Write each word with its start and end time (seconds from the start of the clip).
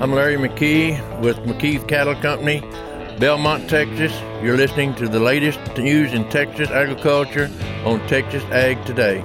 I'm 0.00 0.12
Larry 0.12 0.36
McKee 0.36 1.20
with 1.20 1.36
McKee's 1.38 1.84
Cattle 1.84 2.16
Company, 2.16 2.60
Belmont, 3.20 3.70
Texas. 3.70 4.12
You're 4.42 4.56
listening 4.56 4.96
to 4.96 5.08
the 5.08 5.20
latest 5.20 5.60
news 5.76 6.12
in 6.12 6.28
Texas 6.30 6.70
agriculture 6.70 7.48
on 7.84 8.04
Texas 8.08 8.42
Ag 8.46 8.84
Today. 8.84 9.20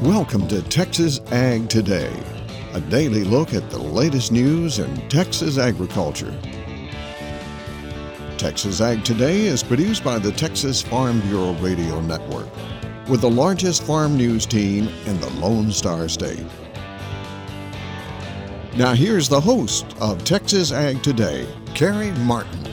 Welcome 0.00 0.48
to 0.48 0.62
Texas 0.62 1.20
Ag 1.30 1.68
Today, 1.68 2.10
a 2.72 2.80
daily 2.80 3.24
look 3.24 3.52
at 3.52 3.68
the 3.68 3.78
latest 3.78 4.32
news 4.32 4.78
in 4.78 5.08
Texas 5.10 5.58
agriculture. 5.58 6.34
Texas 8.38 8.80
Ag 8.80 9.04
Today 9.04 9.42
is 9.42 9.62
produced 9.62 10.02
by 10.02 10.18
the 10.18 10.32
Texas 10.32 10.80
Farm 10.80 11.20
Bureau 11.20 11.52
Radio 11.54 12.00
Network, 12.00 12.48
with 13.08 13.20
the 13.20 13.30
largest 13.30 13.82
farm 13.82 14.16
news 14.16 14.46
team 14.46 14.88
in 15.06 15.20
the 15.20 15.30
Lone 15.30 15.70
Star 15.70 16.08
State. 16.08 16.44
Now, 18.76 18.92
here's 18.94 19.28
the 19.28 19.40
host 19.40 19.86
of 20.00 20.24
Texas 20.24 20.72
Ag 20.72 21.02
Today, 21.02 21.46
Carey 21.74 22.10
Martin. 22.12 22.64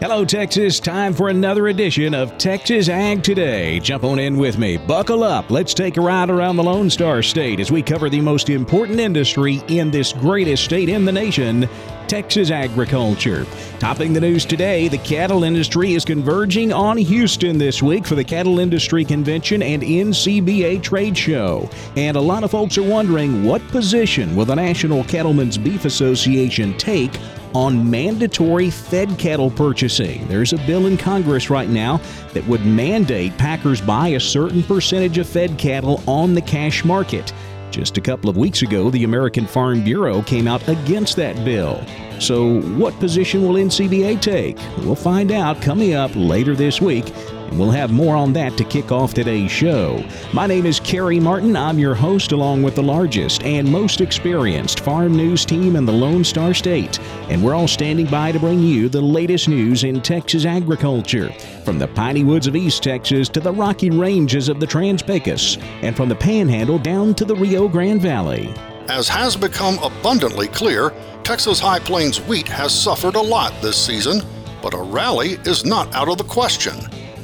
Hello, 0.00 0.24
Texas. 0.24 0.80
Time 0.80 1.12
for 1.12 1.28
another 1.28 1.68
edition 1.68 2.14
of 2.14 2.38
Texas 2.38 2.88
Ag 2.88 3.22
Today. 3.22 3.78
Jump 3.80 4.02
on 4.02 4.18
in 4.18 4.38
with 4.38 4.56
me. 4.56 4.78
Buckle 4.78 5.22
up. 5.22 5.50
Let's 5.50 5.74
take 5.74 5.98
a 5.98 6.00
ride 6.00 6.30
around 6.30 6.56
the 6.56 6.62
Lone 6.62 6.88
Star 6.88 7.20
State 7.20 7.60
as 7.60 7.70
we 7.70 7.82
cover 7.82 8.08
the 8.08 8.22
most 8.22 8.48
important 8.48 8.98
industry 8.98 9.62
in 9.68 9.90
this 9.90 10.14
greatest 10.14 10.64
state 10.64 10.88
in 10.88 11.04
the 11.04 11.12
nation, 11.12 11.68
Texas 12.08 12.50
agriculture. 12.50 13.46
Topping 13.78 14.14
the 14.14 14.22
news 14.22 14.46
today, 14.46 14.88
the 14.88 14.96
cattle 14.96 15.44
industry 15.44 15.92
is 15.92 16.06
converging 16.06 16.72
on 16.72 16.96
Houston 16.96 17.58
this 17.58 17.82
week 17.82 18.06
for 18.06 18.14
the 18.14 18.24
Cattle 18.24 18.58
Industry 18.58 19.04
Convention 19.04 19.62
and 19.62 19.82
NCBA 19.82 20.82
trade 20.82 21.16
show. 21.16 21.68
And 21.96 22.16
a 22.16 22.20
lot 22.22 22.42
of 22.42 22.50
folks 22.50 22.78
are 22.78 22.82
wondering 22.82 23.44
what 23.44 23.60
position 23.68 24.34
will 24.34 24.46
the 24.46 24.56
National 24.56 25.04
Cattlemen's 25.04 25.58
Beef 25.58 25.84
Association 25.84 26.74
take 26.78 27.12
on 27.54 27.90
mandatory 27.90 28.70
fed 28.70 29.18
cattle 29.18 29.50
purchasing. 29.50 30.26
There's 30.28 30.52
a 30.52 30.58
bill 30.66 30.86
in 30.86 30.96
Congress 30.96 31.50
right 31.50 31.68
now 31.68 32.00
that 32.32 32.46
would 32.46 32.64
mandate 32.64 33.36
packers 33.38 33.80
buy 33.80 34.08
a 34.08 34.20
certain 34.20 34.62
percentage 34.62 35.18
of 35.18 35.28
fed 35.28 35.58
cattle 35.58 36.02
on 36.06 36.34
the 36.34 36.42
cash 36.42 36.84
market. 36.84 37.32
Just 37.70 37.98
a 37.98 38.00
couple 38.00 38.28
of 38.28 38.36
weeks 38.36 38.62
ago, 38.62 38.90
the 38.90 39.04
American 39.04 39.46
Farm 39.46 39.84
Bureau 39.84 40.22
came 40.22 40.48
out 40.48 40.66
against 40.68 41.16
that 41.16 41.36
bill. 41.44 41.84
So, 42.18 42.60
what 42.72 42.98
position 42.98 43.42
will 43.42 43.54
NCBA 43.54 44.20
take? 44.20 44.58
We'll 44.78 44.96
find 44.96 45.30
out 45.30 45.62
coming 45.62 45.94
up 45.94 46.10
later 46.14 46.56
this 46.56 46.80
week 46.80 47.12
and 47.50 47.58
we'll 47.58 47.70
have 47.70 47.90
more 47.90 48.16
on 48.16 48.32
that 48.32 48.56
to 48.56 48.64
kick 48.64 48.92
off 48.92 49.12
today's 49.12 49.50
show. 49.50 50.04
My 50.32 50.46
name 50.46 50.66
is 50.66 50.80
Carey 50.80 51.20
Martin. 51.20 51.56
I'm 51.56 51.78
your 51.78 51.94
host, 51.94 52.32
along 52.32 52.62
with 52.62 52.76
the 52.76 52.82
largest 52.82 53.42
and 53.42 53.70
most 53.70 54.00
experienced 54.00 54.80
farm 54.80 55.16
news 55.16 55.44
team 55.44 55.76
in 55.76 55.84
the 55.84 55.92
Lone 55.92 56.24
Star 56.24 56.54
State. 56.54 56.98
And 57.28 57.42
we're 57.42 57.54
all 57.54 57.68
standing 57.68 58.06
by 58.06 58.32
to 58.32 58.38
bring 58.38 58.60
you 58.60 58.88
the 58.88 59.00
latest 59.00 59.48
news 59.48 59.84
in 59.84 60.00
Texas 60.00 60.44
agriculture. 60.44 61.32
From 61.64 61.78
the 61.78 61.88
piney 61.88 62.24
woods 62.24 62.46
of 62.46 62.56
East 62.56 62.82
Texas 62.82 63.28
to 63.30 63.40
the 63.40 63.52
rocky 63.52 63.90
ranges 63.90 64.48
of 64.48 64.60
the 64.60 64.66
Trans 64.66 65.02
Pecos, 65.02 65.58
and 65.82 65.96
from 65.96 66.08
the 66.08 66.14
Panhandle 66.14 66.78
down 66.78 67.14
to 67.14 67.24
the 67.24 67.36
Rio 67.36 67.68
Grande 67.68 68.00
Valley. 68.00 68.54
As 68.88 69.08
has 69.08 69.36
become 69.36 69.78
abundantly 69.82 70.48
clear, 70.48 70.92
Texas 71.22 71.60
High 71.60 71.78
Plains 71.78 72.20
wheat 72.22 72.48
has 72.48 72.74
suffered 72.74 73.14
a 73.14 73.20
lot 73.20 73.52
this 73.60 73.76
season, 73.76 74.22
but 74.62 74.74
a 74.74 74.82
rally 74.82 75.32
is 75.44 75.64
not 75.64 75.94
out 75.94 76.08
of 76.08 76.18
the 76.18 76.24
question. 76.24 76.74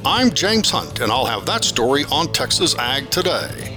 I'm 0.09 0.31
James 0.31 0.71
Hunt, 0.71 1.01
and 1.01 1.11
I'll 1.11 1.27
have 1.27 1.47
that 1.47 1.65
story 1.65 2.05
on 2.13 2.33
Texas 2.33 2.77
Ag 2.79 3.11
Today. 3.11 3.77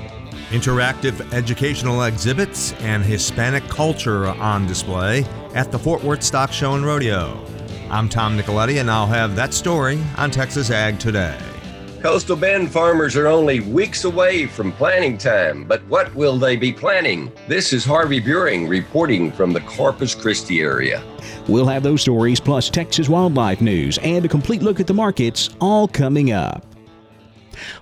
Interactive 0.51 1.33
educational 1.33 2.03
exhibits 2.03 2.73
and 2.73 3.03
Hispanic 3.03 3.67
culture 3.67 4.27
on 4.27 4.67
display 4.67 5.25
at 5.55 5.71
the 5.71 5.79
Fort 5.79 6.03
Worth 6.03 6.21
Stock 6.21 6.51
Show 6.51 6.75
and 6.75 6.85
Rodeo. 6.85 7.43
I'm 7.89 8.09
Tom 8.09 8.37
Nicoletti, 8.37 8.79
and 8.79 8.91
I'll 8.91 9.07
have 9.07 9.35
that 9.37 9.55
story 9.55 9.99
on 10.17 10.29
Texas 10.29 10.69
Ag 10.69 10.99
Today. 10.99 11.35
Coastal 12.01 12.37
Bend 12.37 12.71
farmers 12.71 13.17
are 13.17 13.27
only 13.27 13.59
weeks 13.59 14.05
away 14.05 14.45
from 14.45 14.71
planting 14.71 15.17
time, 15.17 15.65
but 15.65 15.85
what 15.87 16.15
will 16.15 16.37
they 16.37 16.55
be 16.55 16.71
planting? 16.71 17.29
This 17.49 17.73
is 17.73 17.83
Harvey 17.83 18.21
Buring 18.21 18.69
reporting 18.69 19.33
from 19.33 19.51
the 19.51 19.59
Corpus 19.61 20.15
Christi 20.15 20.61
area. 20.61 21.03
We'll 21.49 21.65
have 21.65 21.83
those 21.83 22.01
stories 22.01 22.39
plus 22.39 22.69
Texas 22.69 23.09
wildlife 23.09 23.59
news 23.59 23.97
and 23.97 24.23
a 24.23 24.29
complete 24.29 24.61
look 24.61 24.79
at 24.79 24.87
the 24.87 24.93
markets 24.93 25.49
all 25.59 25.89
coming 25.89 26.31
up. 26.31 26.68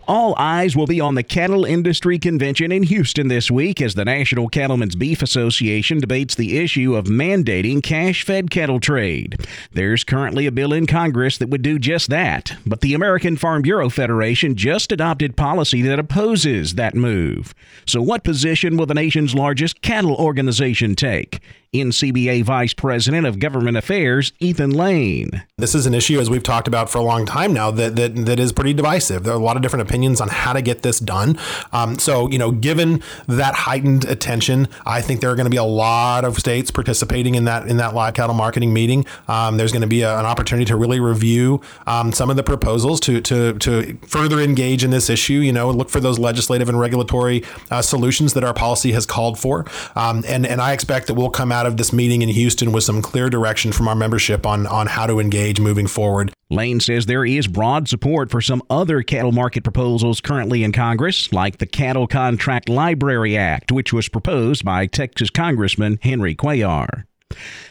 All 0.07 0.35
eyes 0.37 0.75
will 0.75 0.87
be 0.87 1.01
on 1.01 1.15
the 1.15 1.23
Cattle 1.23 1.65
Industry 1.65 2.19
Convention 2.19 2.71
in 2.71 2.83
Houston 2.83 3.27
this 3.27 3.51
week 3.51 3.81
as 3.81 3.95
the 3.95 4.05
National 4.05 4.49
Cattlemen's 4.49 4.95
Beef 4.95 5.21
Association 5.21 5.99
debates 5.99 6.35
the 6.35 6.57
issue 6.57 6.95
of 6.95 7.05
mandating 7.05 7.83
cash 7.83 8.23
fed 8.23 8.49
cattle 8.49 8.79
trade. 8.79 9.45
There's 9.71 10.03
currently 10.03 10.45
a 10.45 10.51
bill 10.51 10.73
in 10.73 10.87
Congress 10.87 11.37
that 11.37 11.49
would 11.49 11.61
do 11.61 11.79
just 11.79 12.09
that, 12.09 12.57
but 12.65 12.81
the 12.81 12.93
American 12.93 13.37
Farm 13.37 13.61
Bureau 13.61 13.89
Federation 13.89 14.55
just 14.55 14.91
adopted 14.91 15.35
policy 15.35 15.81
that 15.81 15.99
opposes 15.99 16.75
that 16.75 16.95
move. 16.95 17.53
So, 17.85 18.01
what 18.01 18.23
position 18.23 18.77
will 18.77 18.85
the 18.85 18.93
nation's 18.93 19.35
largest 19.35 19.81
cattle 19.81 20.15
organization 20.15 20.95
take? 20.95 21.41
NCBA 21.73 22.43
Vice 22.43 22.73
President 22.73 23.25
of 23.27 23.39
Government 23.39 23.77
Affairs, 23.77 24.31
Ethan 24.39 24.71
Lane. 24.71 25.43
This 25.57 25.75
is 25.75 25.85
an 25.85 25.93
issue, 25.93 26.19
as 26.19 26.29
we've 26.29 26.43
talked 26.43 26.67
about 26.67 26.89
for 26.89 26.99
a 26.99 27.03
long 27.03 27.25
time 27.25 27.53
now, 27.53 27.71
that 27.71 27.95
that, 27.95 28.15
that 28.25 28.39
is 28.39 28.51
pretty 28.51 28.73
divisive. 28.73 29.23
There 29.23 29.33
are 29.33 29.37
a 29.37 29.43
lot 29.43 29.55
of 29.55 29.61
different 29.61 29.87
opinions 29.87 30.21
on 30.21 30.29
how 30.29 30.53
to 30.53 30.61
get 30.61 30.81
this 30.81 30.99
done. 30.99 31.37
Um, 31.71 31.99
so, 31.99 32.29
you 32.29 32.37
know, 32.37 32.51
given 32.51 33.01
that 33.27 33.53
heightened 33.53 34.05
attention, 34.05 34.67
I 34.85 35.01
think 35.01 35.21
there 35.21 35.29
are 35.29 35.35
going 35.35 35.45
to 35.45 35.51
be 35.51 35.57
a 35.57 35.63
lot 35.63 36.25
of 36.25 36.37
states 36.37 36.71
participating 36.71 37.35
in 37.35 37.45
that 37.45 37.67
in 37.67 37.77
that 37.77 37.93
live 37.93 38.13
cattle 38.13 38.35
marketing 38.35 38.73
meeting. 38.73 39.05
Um, 39.27 39.57
there's 39.57 39.71
going 39.71 39.81
to 39.81 39.87
be 39.87 40.01
a, 40.01 40.19
an 40.19 40.25
opportunity 40.25 40.65
to 40.65 40.75
really 40.75 40.99
review 40.99 41.61
um, 41.85 42.11
some 42.11 42.29
of 42.29 42.35
the 42.35 42.43
proposals 42.43 42.99
to 43.01 43.21
to 43.21 43.53
to 43.59 43.97
further 44.07 44.39
engage 44.39 44.83
in 44.83 44.91
this 44.91 45.09
issue. 45.09 45.39
You 45.39 45.53
know, 45.53 45.69
look 45.71 45.89
for 45.89 45.99
those 45.99 46.17
legislative 46.17 46.69
and 46.69 46.79
regulatory 46.79 47.43
uh, 47.69 47.81
solutions 47.81 48.33
that 48.33 48.43
our 48.43 48.53
policy 48.53 48.91
has 48.93 49.05
called 49.05 49.37
for, 49.37 49.65
um, 49.95 50.23
and 50.27 50.45
and 50.45 50.61
I 50.61 50.73
expect 50.73 51.07
that 51.07 51.13
we'll 51.13 51.29
come 51.29 51.51
out 51.51 51.65
of 51.67 51.77
this 51.77 51.93
meeting 51.93 52.21
in 52.21 52.29
Houston 52.29 52.71
with 52.71 52.83
some 52.83 53.01
clear 53.01 53.29
direction 53.29 53.71
from 53.71 53.87
our 53.87 53.95
membership 53.95 54.45
on 54.45 54.65
on 54.65 54.87
how 54.87 55.05
to 55.05 55.19
engage 55.19 55.59
moving 55.59 55.87
forward. 55.87 56.33
Lane 56.49 56.79
says 56.79 57.05
there 57.05 57.25
is 57.25 57.47
broad 57.47 57.87
support 57.89 58.31
for 58.31 58.41
some 58.41 58.63
other 58.69 59.03
cattle 59.03 59.33
market 59.33 59.63
proposals 59.63 60.21
currently 60.21 60.63
in 60.63 60.71
Congress, 60.71 61.31
like 61.33 61.57
the 61.57 61.65
Cattle 61.65 62.07
Contract 62.07 62.69
Library 62.69 63.37
Act, 63.37 63.71
which 63.71 63.91
was 63.91 64.07
proposed 64.07 64.63
by 64.63 64.85
Texas 64.85 65.29
Congressman 65.29 65.99
Henry 66.01 66.35
Cuellar. 66.35 67.03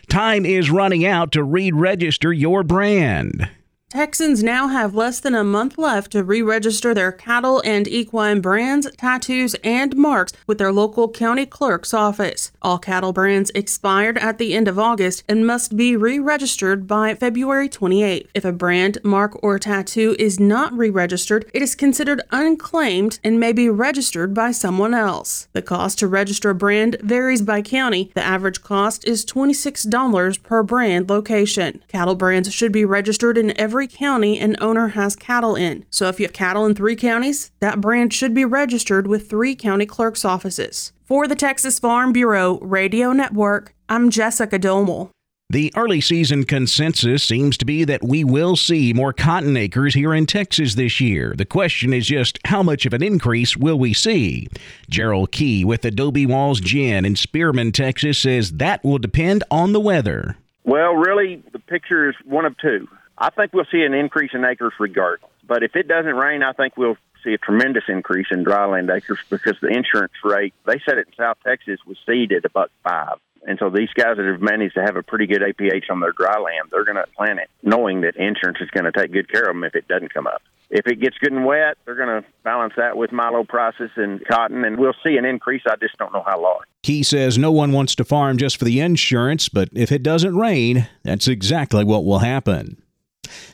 Time 0.09 0.45
is 0.45 0.71
running 0.71 1.05
out 1.05 1.33
to 1.33 1.43
re 1.43 1.73
register 1.73 2.33
your 2.33 2.63
brand. 2.63 3.49
Texans 3.89 4.43
now 4.43 4.67
have 4.67 4.97
less 4.97 5.21
than 5.21 5.37
a 5.37 5.45
month 5.45 5.79
left 5.79 6.11
to 6.11 6.25
re 6.25 6.43
register 6.43 6.93
their 6.93 7.13
cattle 7.13 7.63
and 7.65 7.87
equine 7.87 8.41
brands, 8.41 8.91
tattoos, 8.97 9.55
and 9.63 9.95
marks 9.95 10.33
with 10.45 10.59
their 10.59 10.73
local 10.73 11.09
county 11.09 11.47
clerk's 11.47 11.95
office. 11.95 12.51
All 12.61 12.81
cattle 12.81 13.13
brands 13.13 13.53
expired 13.55 14.19
at 14.19 14.39
the 14.39 14.55
end 14.55 14.67
of 14.67 14.77
August 14.77 15.23
and 15.29 15.47
must 15.47 15.77
be 15.77 15.95
re 15.95 16.19
registered 16.19 16.89
by 16.89 17.15
February 17.15 17.69
28th. 17.69 18.27
If 18.35 18.45
a 18.45 18.51
brand, 18.51 18.99
mark, 19.05 19.39
or 19.41 19.57
tattoo 19.61 20.17
is 20.19 20.41
not 20.41 20.77
re 20.77 20.91
registered, 20.91 21.49
it 21.55 21.63
is 21.63 21.77
considered 21.77 22.23
unclaimed 22.33 23.21
and 23.23 23.39
may 23.39 23.53
be 23.53 23.71
registered 23.71 24.35
by 24.35 24.51
someone 24.51 24.95
else. 24.95 25.47
The 25.53 25.63
cost 25.63 26.01
to 26.01 26.09
register 26.09 26.51
a 26.51 26.57
brand 26.57 26.97
varies 27.03 27.41
by 27.41 27.63
county. 27.63 28.11
The 28.17 28.25
average 28.25 28.65
cost 28.65 29.07
is 29.07 29.25
$26 29.25 30.43
per 30.43 30.65
brand 30.65 31.09
location. 31.09 31.85
Cattle 31.87 32.17
brands 32.17 32.53
should 32.53 32.73
be 32.73 32.85
registered 32.85 33.39
in 33.39 33.57
every 33.57 33.76
every 33.77 33.87
county 33.87 34.39
an 34.39 34.57
owner 34.59 34.89
has 34.89 35.15
cattle 35.15 35.55
in. 35.55 35.85
So 35.91 36.09
if 36.09 36.19
you 36.19 36.25
have 36.25 36.33
cattle 36.33 36.65
in 36.65 36.75
three 36.75 36.97
counties, 36.97 37.51
that 37.61 37.79
brand 37.79 38.11
should 38.15 38.33
be 38.33 38.47
registered 38.47 39.07
with 39.07 39.29
three 39.29 39.55
county 39.55 39.85
clerk's 39.85 40.25
offices. 40.25 40.95
For 41.05 41.29
the 41.29 41.35
Texas 41.35 41.79
Farm 41.79 42.15
Bureau 42.15 42.59
Radio 42.61 43.13
Network, 43.13 43.75
I'm 43.91 44.09
Jessica 44.09 44.59
Domel. 44.59 45.11
The 45.51 45.75
early 45.77 46.01
season 46.01 46.45
consensus 46.45 47.23
seems 47.23 47.59
to 47.59 47.67
be 47.67 47.85
that 47.85 48.03
we 48.03 48.25
will 48.25 48.57
see 48.57 48.95
more 48.95 49.13
cotton 49.13 49.59
acres 49.59 49.93
here 49.93 50.15
in 50.15 50.25
Texas 50.25 50.75
this 50.75 50.99
year. 50.99 51.35
The 51.37 51.45
question 51.45 51.93
is 51.93 52.07
just 52.07 52.39
how 52.47 52.63
much 52.63 52.87
of 52.87 52.95
an 52.95 53.03
increase 53.03 53.59
will 53.59 53.79
we 53.79 53.93
see? 53.93 54.49
Gerald 54.89 55.33
Key 55.33 55.67
with 55.67 55.85
Adobe 55.85 56.25
Walls 56.25 56.61
Gin 56.61 57.05
in 57.05 57.15
Spearman, 57.15 57.73
Texas 57.73 58.17
says 58.17 58.53
that 58.53 58.83
will 58.83 58.97
depend 58.97 59.45
on 59.51 59.75
the 59.75 59.81
weather. 59.81 60.39
Well, 60.65 60.95
really, 60.95 61.43
the 61.53 61.59
picture 61.59 62.09
is 62.09 62.17
one 62.25 62.47
of 62.47 62.57
two. 62.57 62.89
I 63.19 63.31
think 63.31 63.53
we'll 63.53 63.67
see 63.71 63.83
an 63.83 63.95
increase 63.95 64.33
in 64.35 64.45
acres 64.45 64.75
regardless. 64.79 65.31
But 65.47 65.63
if 65.63 65.77
it 65.77 65.89
doesn't 65.89 66.15
rain, 66.15 66.43
I 66.43 66.53
think 66.53 66.77
we'll 66.77 66.99
see 67.25 67.33
a 67.33 67.39
tremendous 67.39 67.85
increase 67.89 68.27
in 68.31 68.45
dryland 68.45 68.95
acres 68.95 69.19
because 69.31 69.57
the 69.61 69.69
insurance 69.69 70.13
rate, 70.25 70.55
they 70.67 70.81
said 70.85 70.99
it 70.99 71.09
in 71.09 71.15
South 71.17 71.39
Texas, 71.45 71.79
was 71.87 71.97
seeded 72.07 72.45
about 72.45 72.71
five. 72.83 73.19
And 73.47 73.59
so 73.61 73.71
these 73.71 73.91
guys 73.95 74.17
that 74.17 74.27
have 74.27 74.41
managed 74.41 74.75
to 74.75 74.83
have 74.83 74.97
a 74.97 75.03
pretty 75.03 75.27
good 75.27 75.41
APH 75.41 75.89
on 75.89 76.01
their 76.01 76.13
dry 76.13 76.39
land, 76.39 76.69
they're 76.71 76.85
going 76.85 76.97
to 76.97 77.07
plant 77.17 77.39
it 77.39 77.49
knowing 77.63 78.01
that 78.01 78.17
insurance 78.17 78.59
is 78.61 78.69
going 78.71 78.85
to 78.85 78.93
take 78.93 79.13
good 79.13 79.31
care 79.31 79.43
of 79.43 79.55
them 79.55 79.63
if 79.63 79.75
it 79.77 79.87
doesn't 79.87 80.13
come 80.13 80.27
up. 80.27 80.43
If 80.69 80.89
it 80.89 81.01
gets 81.01 81.17
good 81.19 81.33
and 81.33 81.47
wet, 81.47 81.77
they're 81.85 81.95
going 81.95 82.23
to 82.23 82.29
balance 82.43 82.75
that 82.77 82.97
with 82.97 83.13
milo 83.13 83.45
prices 83.45 83.91
and 83.95 84.21
cotton, 84.27 84.65
and 84.65 84.79
we'll 84.79 84.97
see 85.05 85.17
an 85.17 85.25
increase. 85.25 85.63
I 85.65 85.77
just 85.77 85.97
don't 85.97 86.13
know 86.13 86.25
how 86.27 86.43
large. 86.43 86.67
Key 86.83 87.05
says 87.05 87.39
no 87.39 87.53
one 87.53 87.71
wants 87.71 87.95
to 87.97 88.05
farm 88.05 88.37
just 88.37 88.57
for 88.57 88.65
the 88.65 88.81
insurance, 88.81 89.49
but 89.49 89.69
if 89.73 89.93
it 89.93 90.03
doesn't 90.03 90.37
rain, 90.37 90.89
that's 91.05 91.29
exactly 91.29 91.85
what 91.85 92.05
will 92.05 92.19
happen. 92.19 92.83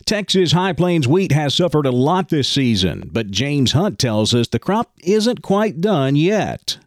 Texas 0.05 0.53
High 0.53 0.73
Plains 0.73 1.09
wheat 1.09 1.33
has 1.33 1.55
suffered 1.55 1.87
a 1.87 1.91
lot 1.91 2.29
this 2.29 2.49
season, 2.49 3.11
but 3.13 3.31
James 3.31 3.73
Hunt 3.73 3.99
tells 3.99 4.35
us 4.35 4.49
the 4.49 4.59
crop 4.59 4.93
isn't 5.03 5.43
quite 5.43 5.81
done 5.81 6.17
yet. 6.17 6.79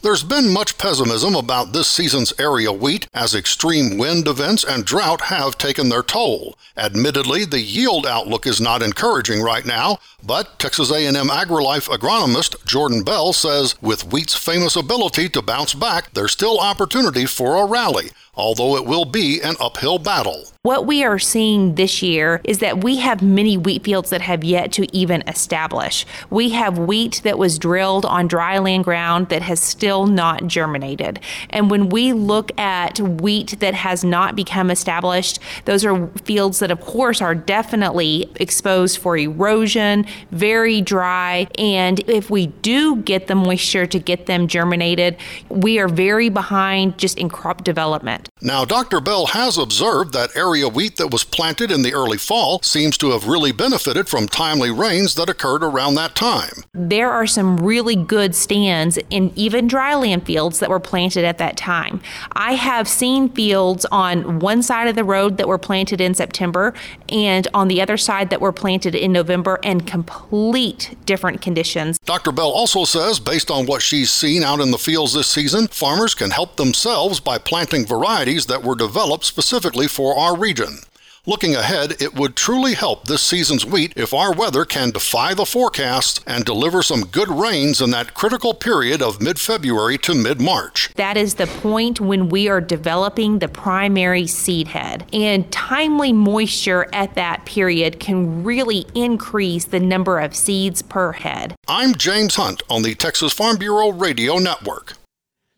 There's 0.00 0.22
been 0.22 0.52
much 0.52 0.78
pessimism 0.78 1.34
about 1.34 1.72
this 1.72 1.88
season's 1.88 2.32
area 2.38 2.72
wheat 2.72 3.08
as 3.12 3.34
extreme 3.34 3.98
wind 3.98 4.28
events 4.28 4.62
and 4.62 4.84
drought 4.84 5.22
have 5.22 5.58
taken 5.58 5.88
their 5.88 6.04
toll. 6.04 6.56
Admittedly, 6.76 7.44
the 7.44 7.58
yield 7.58 8.06
outlook 8.06 8.46
is 8.46 8.60
not 8.60 8.80
encouraging 8.80 9.42
right 9.42 9.66
now, 9.66 9.98
but 10.22 10.60
Texas 10.60 10.92
A&M 10.92 11.14
AgriLife 11.14 11.88
agronomist 11.88 12.64
Jourdan 12.64 13.04
Bell 13.04 13.32
says 13.32 13.74
with 13.82 14.12
wheat's 14.12 14.36
famous 14.36 14.76
ability 14.76 15.28
to 15.30 15.42
bounce 15.42 15.74
back, 15.74 16.14
there's 16.14 16.30
still 16.30 16.60
opportunity 16.60 17.26
for 17.26 17.56
a 17.56 17.66
rally 17.66 18.10
although 18.38 18.76
it 18.76 18.86
will 18.86 19.04
be 19.04 19.40
an 19.42 19.56
uphill 19.60 19.98
battle. 19.98 20.46
What 20.62 20.86
we 20.86 21.02
are 21.02 21.18
seeing 21.18 21.74
this 21.74 22.02
year 22.02 22.40
is 22.44 22.58
that 22.58 22.84
we 22.84 22.98
have 22.98 23.22
many 23.22 23.56
wheat 23.56 23.84
fields 23.84 24.10
that 24.10 24.20
have 24.20 24.44
yet 24.44 24.70
to 24.72 24.86
even 24.96 25.22
establish. 25.26 26.06
We 26.30 26.50
have 26.50 26.78
wheat 26.78 27.20
that 27.24 27.38
was 27.38 27.58
drilled 27.58 28.04
on 28.04 28.28
dry 28.28 28.58
land 28.58 28.84
ground 28.84 29.28
that 29.30 29.42
has 29.42 29.60
still 29.60 30.06
not 30.06 30.46
germinated. 30.46 31.20
And 31.50 31.70
when 31.70 31.88
we 31.88 32.12
look 32.12 32.56
at 32.58 33.00
wheat 33.00 33.60
that 33.60 33.74
has 33.74 34.04
not 34.04 34.36
become 34.36 34.70
established, 34.70 35.38
those 35.64 35.84
are 35.84 36.06
fields 36.24 36.58
that, 36.58 36.70
of 36.70 36.80
course, 36.80 37.22
are 37.22 37.34
definitely 37.34 38.30
exposed 38.36 38.98
for 38.98 39.16
erosion, 39.16 40.06
very 40.30 40.80
dry. 40.80 41.48
And 41.58 42.00
if 42.08 42.30
we 42.30 42.48
do 42.48 42.96
get 42.96 43.26
the 43.26 43.34
moisture 43.34 43.86
to 43.86 43.98
get 43.98 44.26
them 44.26 44.46
germinated, 44.46 45.16
we 45.48 45.78
are 45.78 45.88
very 45.88 46.28
behind 46.28 46.98
just 46.98 47.16
in 47.18 47.28
crop 47.28 47.64
development. 47.64 48.27
Now, 48.40 48.64
Dr. 48.64 49.00
Bell 49.00 49.26
has 49.26 49.58
observed 49.58 50.12
that 50.12 50.36
area 50.36 50.68
wheat 50.68 50.96
that 50.96 51.10
was 51.10 51.24
planted 51.24 51.72
in 51.72 51.82
the 51.82 51.92
early 51.92 52.18
fall 52.18 52.60
seems 52.62 52.96
to 52.98 53.10
have 53.10 53.26
really 53.26 53.50
benefited 53.50 54.08
from 54.08 54.28
timely 54.28 54.70
rains 54.70 55.16
that 55.16 55.28
occurred 55.28 55.64
around 55.64 55.96
that 55.96 56.14
time. 56.14 56.52
There 56.72 57.10
are 57.10 57.26
some 57.26 57.56
really 57.56 57.96
good 57.96 58.36
stands 58.36 58.96
in 59.10 59.32
even 59.34 59.68
dryland 59.68 60.24
fields 60.24 60.60
that 60.60 60.70
were 60.70 60.78
planted 60.78 61.24
at 61.24 61.38
that 61.38 61.56
time. 61.56 62.00
I 62.32 62.54
have 62.54 62.86
seen 62.86 63.28
fields 63.28 63.84
on 63.90 64.38
one 64.38 64.62
side 64.62 64.86
of 64.86 64.94
the 64.94 65.04
road 65.04 65.36
that 65.38 65.48
were 65.48 65.58
planted 65.58 66.00
in 66.00 66.14
September 66.14 66.74
and 67.08 67.48
on 67.52 67.66
the 67.66 67.82
other 67.82 67.96
side 67.96 68.30
that 68.30 68.40
were 68.40 68.52
planted 68.52 68.94
in 68.94 69.10
November 69.10 69.58
and 69.64 69.84
complete 69.84 70.96
different 71.06 71.40
conditions. 71.40 71.98
Dr. 72.04 72.30
Bell 72.30 72.50
also 72.50 72.84
says, 72.84 73.18
based 73.18 73.50
on 73.50 73.66
what 73.66 73.82
she's 73.82 74.12
seen 74.12 74.44
out 74.44 74.60
in 74.60 74.70
the 74.70 74.78
fields 74.78 75.12
this 75.12 75.26
season, 75.26 75.66
farmers 75.66 76.14
can 76.14 76.30
help 76.30 76.56
themselves 76.56 77.18
by 77.18 77.36
planting 77.36 77.84
varieties 77.84 78.27
varieties 78.28 78.46
that 78.46 78.62
were 78.62 78.76
developed 78.76 79.24
specifically 79.24 79.88
for 79.88 80.18
our 80.18 80.36
region. 80.36 80.80
Looking 81.26 81.54
ahead, 81.54 82.00
it 82.00 82.14
would 82.14 82.36
truly 82.36 82.74
help 82.74 83.04
this 83.04 83.22
season's 83.22 83.66
wheat 83.66 83.92
if 83.96 84.14
our 84.14 84.32
weather 84.32 84.64
can 84.64 84.90
defy 84.90 85.34
the 85.34 85.44
forecast 85.44 86.22
and 86.26 86.44
deliver 86.44 86.82
some 86.82 87.02
good 87.02 87.28
rains 87.28 87.82
in 87.82 87.90
that 87.90 88.14
critical 88.14 88.54
period 88.54 89.02
of 89.02 89.20
mid 89.20 89.38
February 89.38 89.98
to 89.98 90.14
mid 90.14 90.40
March. 90.40 90.90
That 90.94 91.16
is 91.16 91.34
the 91.34 91.46
point 91.46 92.00
when 92.00 92.28
we 92.30 92.48
are 92.48 92.62
developing 92.62 93.38
the 93.38 93.48
primary 93.48 94.26
seed 94.26 94.68
head. 94.68 95.04
And 95.12 95.50
timely 95.50 96.12
moisture 96.12 96.86
at 96.94 97.14
that 97.14 97.44
period 97.44 97.98
can 98.00 98.44
really 98.44 98.86
increase 98.94 99.66
the 99.66 99.80
number 99.80 100.18
of 100.18 100.34
seeds 100.34 100.82
per 100.82 101.12
head. 101.12 101.54
I'm 101.66 101.94
James 101.94 102.36
Hunt 102.36 102.62
on 102.70 102.82
the 102.82 102.94
Texas 102.94 103.32
Farm 103.32 103.58
Bureau 103.58 103.90
Radio 103.90 104.38
Network. 104.38 104.94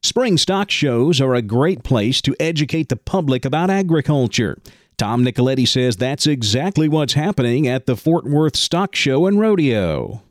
Spring 0.02 0.38
stock 0.38 0.70
shows 0.70 1.20
are 1.20 1.34
a 1.34 1.42
great 1.42 1.82
place 1.82 2.22
to 2.22 2.34
educate 2.40 2.88
the 2.88 2.96
public 2.96 3.44
about 3.44 3.68
agriculture. 3.68 4.56
Tom 4.96 5.22
Nicoletti 5.22 5.68
says 5.68 5.98
that's 5.98 6.26
exactly 6.26 6.88
what's 6.88 7.12
happening 7.12 7.68
at 7.68 7.84
the 7.84 7.96
Fort 7.96 8.24
Worth 8.24 8.56
Stock 8.56 8.96
Show 8.96 9.26
and 9.26 9.38
Rodeo. 9.38 10.22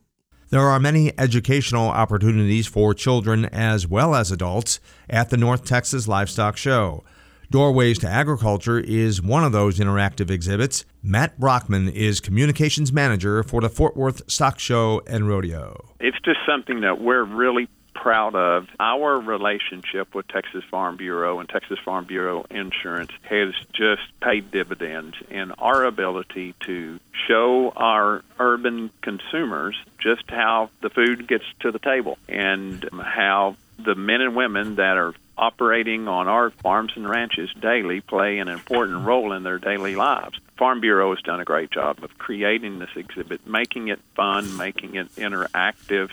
There 0.50 0.62
are 0.62 0.80
many 0.80 1.13
educational 1.19 1.88
opportunities 1.88 2.66
for 2.66 2.95
children 2.95 3.45
as 3.45 3.88
well 3.88 4.16
as 4.16 4.31
adults 4.31 4.80
at 5.07 5.30
the 5.30 5.38
North 5.38 5.66
Texas 5.66 6.07
Livestock 6.07 6.57
Show. 6.57 7.04
Doorways 7.51 8.00
to 8.00 8.07
Agriculture 8.07 8.80
is 8.80 9.22
one 9.22 9.44
of 9.44 9.51
those 9.51 9.77
interactive 9.77 10.31
exhibits. 10.31 10.83
Matt 11.04 11.39
Brockman 11.39 11.89
is 11.89 12.19
communications 12.19 12.92
manager 12.92 13.44
for 13.44 13.62
the 13.62 13.69
Fort 13.69 13.95
Worth 13.95 14.30
Stock 14.30 14.57
Show 14.57 15.04
and 15.06 15.27
Rodeo. 15.27 15.94
It's 16.00 16.18
just 16.25 16.39
something 16.48 16.81
that 16.81 17.01
we're 17.01 17.24
really 17.24 17.69
proud 18.00 18.34
of. 18.34 18.68
Our 18.80 19.19
relationship 19.19 20.16
with 20.16 20.28
Texas 20.30 20.63
Farm 20.72 20.96
Bureau 20.96 21.40
and 21.40 21.50
Texas 21.50 21.78
Farm 21.84 22.06
Bureau 22.06 22.46
Insurance 22.50 23.12
has 23.24 23.54
just 23.74 24.01
paid 24.22 24.51
dividends 24.51 25.18
in 25.30 25.51
our 25.51 25.84
ability 25.84 26.56
to 26.66 27.00
show 27.28 27.74
our 27.75 28.24
urban 28.40 28.90
consumers 29.01 29.75
just 30.01 30.24
how 30.30 30.69
the 30.81 30.90
food 30.90 31.28
gets 31.28 31.44
to 31.60 31.72
the 31.72 31.80
table 31.80 32.18
and 32.30 32.88
how 33.04 33.57
the 33.78 33.96
men 33.96 34.22
and 34.22 34.36
women 34.36 34.75
that 34.75 34.98
are 34.98 35.13
operating 35.38 36.07
on 36.07 36.30
our 36.30 36.51
farms 36.51 36.94
and 36.96 37.07
ranches 37.07 37.50
daily 37.60 38.00
play 38.00 38.40
an 38.40 38.48
important 38.48 39.06
role 39.06 39.34
in 39.34 39.44
their 39.44 39.57
daily 39.57 39.96
lives. 39.96 40.40
Farm 40.57 40.80
Bureau 40.80 41.13
has 41.13 41.22
done 41.24 41.40
a 41.40 41.46
great 41.46 41.72
job 41.72 42.04
of 42.04 42.18
creating 42.18 42.80
this 42.80 42.90
exhibit, 42.96 43.46
making 43.46 43.90
it 43.90 44.00
fun, 44.16 44.57
making 44.57 44.96
it 44.96 45.13
interactive, 45.16 46.12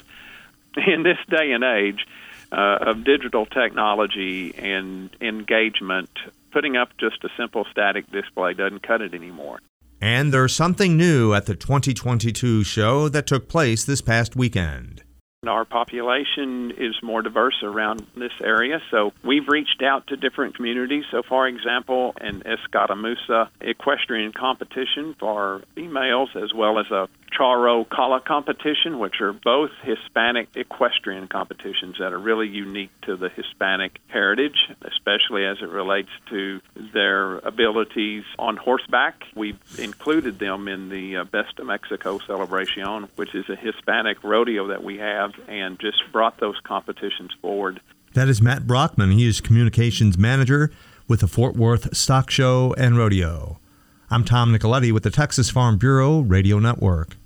in 0.86 1.02
this 1.02 1.18
day 1.28 1.52
and 1.52 1.64
age 1.64 2.06
uh, 2.52 2.78
of 2.80 3.04
digital 3.04 3.46
technology 3.46 4.54
and 4.56 5.10
engagement, 5.20 6.10
putting 6.52 6.76
up 6.76 6.90
just 6.98 7.22
a 7.24 7.28
simple 7.36 7.66
static 7.70 8.10
display 8.10 8.54
doesn't 8.54 8.82
cut 8.82 9.00
it 9.00 9.14
anymore. 9.14 9.60
And 10.00 10.32
there's 10.32 10.54
something 10.54 10.96
new 10.96 11.32
at 11.32 11.46
the 11.46 11.54
2022 11.54 12.64
show 12.64 13.08
that 13.08 13.26
took 13.26 13.48
place 13.48 13.84
this 13.84 14.02
past 14.02 14.36
weekend. 14.36 15.02
Our 15.46 15.64
population 15.64 16.72
is 16.76 16.94
more 17.02 17.22
diverse 17.22 17.62
around 17.62 18.04
this 18.16 18.32
area, 18.42 18.80
so 18.90 19.12
we've 19.22 19.46
reached 19.48 19.82
out 19.82 20.06
to 20.08 20.16
different 20.16 20.56
communities. 20.56 21.04
So, 21.10 21.22
for 21.22 21.46
example, 21.46 22.14
an 22.20 22.42
Escaramuza 22.42 23.48
equestrian 23.60 24.32
competition 24.32 25.14
for 25.20 25.62
females, 25.74 26.30
as 26.34 26.52
well 26.52 26.80
as 26.80 26.86
a 26.90 27.08
Charro 27.32 27.88
Kala 27.88 28.20
competition, 28.20 28.98
which 28.98 29.20
are 29.20 29.32
both 29.32 29.70
Hispanic 29.82 30.48
equestrian 30.54 31.28
competitions 31.28 31.96
that 31.98 32.12
are 32.12 32.18
really 32.18 32.48
unique 32.48 32.90
to 33.02 33.16
the 33.16 33.28
Hispanic 33.28 33.98
heritage, 34.08 34.56
especially 34.82 35.44
as 35.44 35.58
it 35.60 35.68
relates 35.68 36.08
to 36.30 36.60
their 36.92 37.38
abilities 37.38 38.24
on 38.38 38.56
horseback. 38.56 39.24
We've 39.34 39.58
included 39.78 40.38
them 40.38 40.68
in 40.68 40.88
the 40.88 41.18
uh, 41.18 41.24
Best 41.24 41.58
of 41.58 41.66
Mexico 41.66 42.18
celebration, 42.26 43.08
which 43.16 43.34
is 43.34 43.48
a 43.48 43.56
Hispanic 43.56 44.22
rodeo 44.22 44.68
that 44.68 44.82
we 44.82 44.98
have, 44.98 45.32
and 45.48 45.78
just 45.78 46.02
brought 46.12 46.38
those 46.38 46.58
competitions 46.64 47.32
forward. 47.42 47.80
That 48.14 48.28
is 48.28 48.40
Matt 48.40 48.66
Brockman. 48.66 49.10
He 49.10 49.26
is 49.26 49.40
communications 49.40 50.16
manager 50.16 50.70
with 51.06 51.20
the 51.20 51.28
Fort 51.28 51.54
Worth 51.54 51.94
Stock 51.96 52.30
Show 52.30 52.74
and 52.78 52.96
Rodeo. 52.96 53.58
I'm 54.08 54.22
Tom 54.22 54.56
Nicoletti 54.56 54.92
with 54.92 55.02
the 55.02 55.10
Texas 55.10 55.50
Farm 55.50 55.78
Bureau 55.78 56.20
Radio 56.20 56.60
Network. 56.60 57.16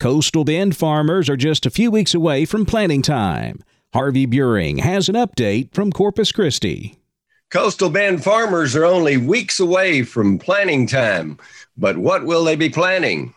Coastal 0.00 0.42
Bend 0.42 0.74
farmers 0.74 1.28
are 1.28 1.36
just 1.36 1.66
a 1.66 1.70
few 1.70 1.90
weeks 1.90 2.14
away 2.14 2.46
from 2.46 2.64
planting 2.64 3.02
time. 3.02 3.62
Harvey 3.92 4.24
Buring 4.24 4.78
has 4.78 5.10
an 5.10 5.16
update 5.16 5.74
from 5.74 5.92
Corpus 5.92 6.32
Christi. 6.32 6.98
Coastal 7.50 7.90
Bend 7.90 8.24
farmers 8.24 8.74
are 8.74 8.86
only 8.86 9.18
weeks 9.18 9.60
away 9.60 10.02
from 10.02 10.38
planting 10.38 10.86
time, 10.86 11.38
but 11.76 11.98
what 11.98 12.24
will 12.24 12.42
they 12.42 12.56
be 12.56 12.70
planting? 12.70 13.34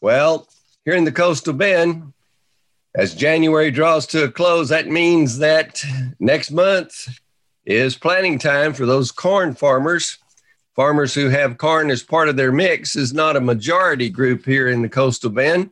Well, 0.00 0.48
here 0.84 0.94
in 0.94 1.04
the 1.04 1.12
Coastal 1.12 1.52
Bend, 1.52 2.12
as 2.96 3.14
January 3.14 3.70
draws 3.70 4.08
to 4.08 4.24
a 4.24 4.30
close, 4.30 4.70
that 4.70 4.88
means 4.88 5.38
that 5.38 5.84
next 6.18 6.50
month 6.50 7.16
is 7.64 7.96
planting 7.96 8.40
time 8.40 8.74
for 8.74 8.86
those 8.86 9.12
corn 9.12 9.54
farmers. 9.54 10.18
Farmers 10.74 11.12
who 11.12 11.28
have 11.28 11.58
corn 11.58 11.90
as 11.90 12.02
part 12.02 12.30
of 12.30 12.36
their 12.36 12.52
mix 12.52 12.96
is 12.96 13.12
not 13.12 13.36
a 13.36 13.40
majority 13.40 14.08
group 14.08 14.46
here 14.46 14.68
in 14.68 14.80
the 14.80 14.88
Coastal 14.88 15.30
Bend. 15.30 15.70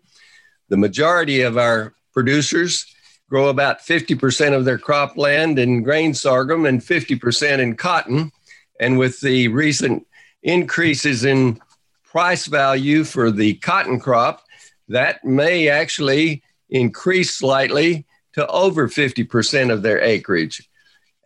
The 0.68 0.76
majority 0.76 1.40
of 1.40 1.56
our 1.56 1.94
producers 2.12 2.84
grow 3.28 3.48
about 3.48 3.80
50% 3.80 4.54
of 4.54 4.64
their 4.64 4.78
cropland 4.78 5.58
in 5.58 5.82
grain 5.82 6.12
sorghum 6.12 6.66
and 6.66 6.80
50% 6.80 7.60
in 7.60 7.76
cotton. 7.76 8.30
And 8.78 8.98
with 8.98 9.20
the 9.20 9.48
recent 9.48 10.06
increases 10.42 11.24
in 11.24 11.60
price 12.04 12.46
value 12.46 13.04
for 13.04 13.30
the 13.30 13.54
cotton 13.54 14.00
crop, 14.00 14.44
that 14.88 15.24
may 15.24 15.68
actually 15.68 16.42
increase 16.68 17.34
slightly 17.34 18.04
to 18.34 18.46
over 18.48 18.88
50% 18.88 19.72
of 19.72 19.82
their 19.82 20.00
acreage. 20.00 20.68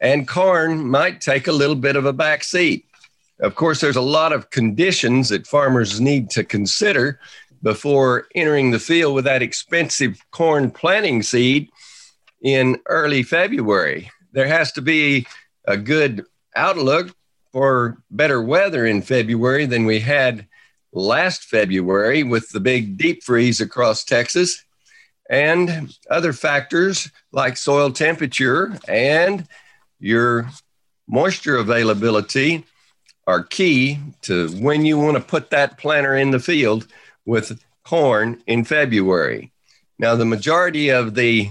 And 0.00 0.28
corn 0.28 0.86
might 0.86 1.20
take 1.20 1.48
a 1.48 1.52
little 1.52 1.76
bit 1.76 1.96
of 1.96 2.04
a 2.04 2.12
back 2.12 2.44
seat. 2.44 2.86
Of 3.40 3.56
course, 3.56 3.80
there's 3.80 3.96
a 3.96 4.00
lot 4.00 4.32
of 4.32 4.50
conditions 4.50 5.28
that 5.30 5.46
farmers 5.46 6.00
need 6.00 6.30
to 6.30 6.44
consider 6.44 7.18
before 7.62 8.26
entering 8.34 8.70
the 8.70 8.78
field 8.78 9.14
with 9.14 9.24
that 9.24 9.42
expensive 9.42 10.18
corn 10.30 10.70
planting 10.70 11.22
seed 11.22 11.70
in 12.42 12.78
early 12.86 13.22
February. 13.22 14.10
There 14.32 14.46
has 14.46 14.70
to 14.72 14.82
be 14.82 15.26
a 15.64 15.76
good 15.76 16.24
outlook 16.54 17.14
for 17.52 17.98
better 18.10 18.42
weather 18.42 18.86
in 18.86 19.02
February 19.02 19.66
than 19.66 19.86
we 19.86 20.00
had 20.00 20.46
last 20.92 21.44
February 21.44 22.22
with 22.22 22.48
the 22.50 22.60
big 22.60 22.96
deep 22.96 23.22
freeze 23.24 23.60
across 23.60 24.04
Texas 24.04 24.64
and 25.30 25.96
other 26.10 26.32
factors 26.32 27.10
like 27.32 27.56
soil 27.56 27.90
temperature 27.90 28.78
and 28.86 29.48
your 29.98 30.48
moisture 31.08 31.56
availability 31.56 32.64
are 33.26 33.42
key 33.42 33.98
to 34.22 34.48
when 34.56 34.84
you 34.84 34.98
want 34.98 35.16
to 35.16 35.22
put 35.22 35.50
that 35.50 35.78
planter 35.78 36.14
in 36.14 36.30
the 36.30 36.38
field 36.38 36.86
with 37.24 37.60
corn 37.84 38.42
in 38.46 38.64
February. 38.64 39.52
Now, 39.98 40.16
the 40.16 40.24
majority 40.24 40.90
of 40.90 41.14
the 41.14 41.50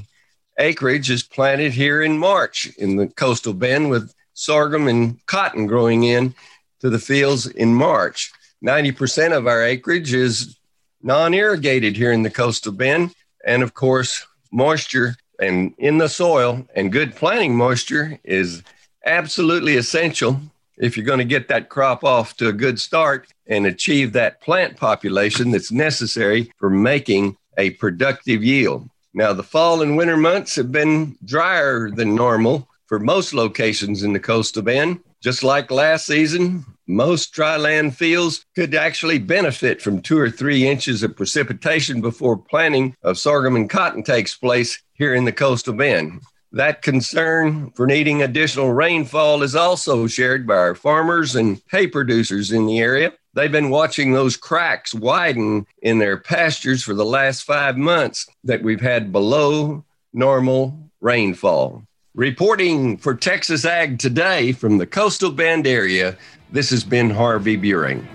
acreage 0.60 1.10
is 1.10 1.24
planted 1.24 1.74
here 1.74 2.02
in 2.02 2.18
March 2.18 2.70
in 2.78 2.98
the 2.98 3.08
coastal 3.08 3.54
bend 3.54 3.90
with 3.90 4.14
sorghum 4.34 4.88
and 4.88 5.26
cotton 5.26 5.68
growing 5.68 6.04
in 6.04 6.36
to 6.80 6.90
the 6.90 7.00
fields 7.00 7.48
in 7.48 7.74
March. 7.74 8.32
90% 8.64 9.36
of 9.36 9.48
our 9.48 9.64
acreage 9.64 10.14
is 10.14 10.58
non 11.02 11.34
irrigated 11.34 11.96
here 11.96 12.12
in 12.12 12.24
the 12.24 12.30
coastal 12.30 12.72
bend. 12.72 13.14
And 13.46 13.64
of 13.64 13.74
course, 13.74 14.26
moisture 14.52 15.16
and 15.40 15.74
in 15.78 15.98
the 15.98 16.10
soil 16.10 16.66
and 16.76 16.92
good 16.92 17.16
planting 17.16 17.56
moisture 17.56 18.20
is 18.24 18.64
absolutely 19.06 19.76
essential 19.76 20.40
if 20.78 20.98
you're 20.98 21.06
going 21.06 21.20
to 21.20 21.26
get 21.26 21.48
that 21.48 21.70
crop 21.70 22.04
off 22.04 22.36
to 22.38 22.48
a 22.48 22.54
good 22.54 22.80
start 22.80 23.28
and 23.48 23.66
achieve 23.66 24.14
that 24.14 24.42
plant 24.42 24.78
population 24.78 25.52
that's 25.52 25.72
necessary 25.72 26.52
for 26.58 26.70
making 26.70 27.38
a 27.58 27.72
productive 27.72 28.44
yield. 28.44 28.90
Now, 29.14 29.34
the 29.34 29.44
fall 29.44 29.82
and 29.82 29.96
winter 29.96 30.18
months 30.18 30.56
have 30.56 30.72
been 30.72 31.16
drier 31.24 31.92
than 31.92 32.16
normal 32.16 32.68
for 32.88 33.00
most 33.00 33.34
locations 33.34 34.04
in 34.04 34.14
the 34.14 34.20
coastal 34.20 34.64
bend. 34.64 35.00
Just 35.22 35.44
like 35.44 35.72
last 35.72 36.06
season, 36.06 36.66
most 36.88 37.32
dry 37.32 37.56
land 37.58 37.96
fields 37.96 38.46
could 38.56 38.76
actually 38.76 39.20
benefit 39.20 39.82
from 39.82 40.02
two 40.02 40.18
or 40.18 40.30
three 40.30 40.68
inches 40.68 41.04
of 41.04 41.16
precipitation 41.16 42.02
before 42.02 42.38
planting 42.38 42.96
of 43.04 43.18
sorghum 43.18 43.56
and 43.56 43.70
cotton 43.70 44.04
takes 44.04 44.36
place 44.36 44.82
here 44.94 45.14
in 45.14 45.26
the 45.26 45.32
coastal 45.32 45.74
bend. 45.74 46.22
That 46.56 46.84
concern 46.84 47.72
for 47.72 47.88
needing 47.88 48.22
additional 48.22 48.72
rainfall 48.74 49.42
is 49.42 49.56
also 49.56 50.06
shared 50.06 50.46
by 50.46 50.54
our 50.54 50.76
farmers 50.76 51.36
and 51.36 51.60
hay 51.72 51.88
producers 51.88 52.52
in 52.52 52.68
the 52.68 52.78
area. 52.78 53.12
They've 53.34 53.52
been 53.52 53.72
watching 53.72 54.14
those 54.14 54.38
cracks 54.38 54.94
widen 54.94 55.66
in 55.82 55.98
their 55.98 56.16
pastures 56.16 56.84
for 56.84 56.94
the 56.94 57.06
last 57.06 57.42
five 57.42 57.76
months 57.76 58.28
that 58.44 58.62
we've 58.62 58.82
had 58.82 59.12
below 59.12 59.84
normal 60.14 60.78
rainfall. 61.02 61.88
Reporting 62.14 62.98
for 62.98 63.16
Texas 63.16 63.66
Ag 63.66 63.98
Today 63.98 64.52
from 64.52 64.78
the 64.78 64.86
Coastal 64.86 65.32
Bend 65.32 65.66
area, 65.66 66.16
this 66.52 66.70
has 66.70 66.84
been 66.84 67.10
Harvey 67.10 67.56
Buring. 67.56 68.08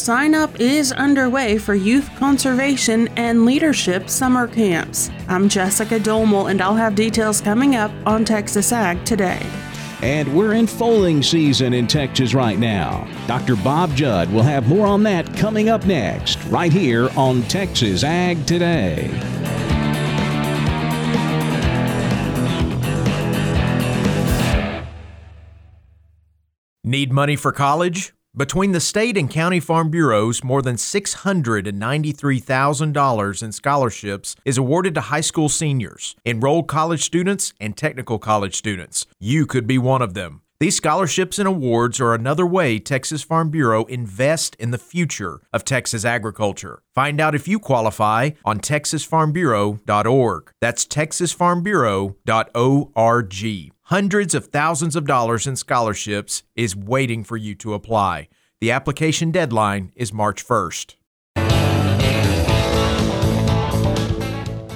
Sign 0.00 0.34
up 0.34 0.58
is 0.58 0.92
underway 0.92 1.58
for 1.58 1.74
Youth 1.74 2.08
Conservation 2.16 3.08
and 3.18 3.44
Leadership 3.44 4.08
Summer 4.08 4.48
Camps. 4.48 5.10
I'm 5.28 5.46
Jessica 5.46 6.00
Domel, 6.00 6.50
and 6.50 6.62
I'll 6.62 6.74
have 6.74 6.94
details 6.94 7.42
coming 7.42 7.76
up 7.76 7.92
on 8.06 8.24
Texas 8.24 8.72
Ag 8.72 9.04
Today. 9.04 9.46
And 10.00 10.34
we're 10.34 10.54
in 10.54 10.66
foaling 10.66 11.22
season 11.22 11.74
in 11.74 11.86
Texas 11.86 12.32
right 12.32 12.58
now. 12.58 13.06
Dr. 13.26 13.56
Bob 13.56 13.94
Judd 13.94 14.32
will 14.32 14.42
have 14.42 14.66
more 14.68 14.86
on 14.86 15.02
that 15.02 15.36
coming 15.36 15.68
up 15.68 15.84
next, 15.84 16.42
right 16.44 16.72
here 16.72 17.10
on 17.14 17.42
Texas 17.42 18.02
Ag 18.02 18.46
Today. 18.46 19.10
Need 26.82 27.12
money 27.12 27.36
for 27.36 27.52
college? 27.52 28.14
Between 28.40 28.72
the 28.72 28.80
state 28.80 29.18
and 29.18 29.28
county 29.28 29.60
farm 29.60 29.90
bureaus, 29.90 30.42
more 30.42 30.62
than 30.62 30.76
$693,000 30.76 33.42
in 33.42 33.52
scholarships 33.52 34.34
is 34.46 34.56
awarded 34.56 34.94
to 34.94 35.02
high 35.02 35.20
school 35.20 35.50
seniors, 35.50 36.16
enrolled 36.24 36.66
college 36.66 37.02
students, 37.02 37.52
and 37.60 37.76
technical 37.76 38.18
college 38.18 38.56
students. 38.56 39.04
You 39.18 39.44
could 39.44 39.66
be 39.66 39.76
one 39.76 40.00
of 40.00 40.14
them. 40.14 40.40
These 40.58 40.76
scholarships 40.76 41.38
and 41.38 41.46
awards 41.46 42.00
are 42.00 42.14
another 42.14 42.46
way 42.46 42.78
Texas 42.78 43.22
Farm 43.22 43.50
Bureau 43.50 43.84
invests 43.84 44.56
in 44.58 44.70
the 44.70 44.78
future 44.78 45.42
of 45.52 45.62
Texas 45.62 46.06
agriculture. 46.06 46.80
Find 46.94 47.20
out 47.20 47.34
if 47.34 47.46
you 47.46 47.58
qualify 47.58 48.30
on 48.42 48.60
texasfarmbureau.org. 48.60 50.52
That's 50.62 50.86
texasfarmbureau.org. 50.86 53.74
Hundreds 53.90 54.36
of 54.36 54.46
thousands 54.46 54.94
of 54.94 55.04
dollars 55.04 55.48
in 55.48 55.56
scholarships 55.56 56.44
is 56.54 56.76
waiting 56.76 57.24
for 57.24 57.36
you 57.36 57.56
to 57.56 57.74
apply. 57.74 58.28
The 58.60 58.70
application 58.70 59.32
deadline 59.32 59.90
is 59.96 60.12
March 60.12 60.46
1st. 60.46 60.94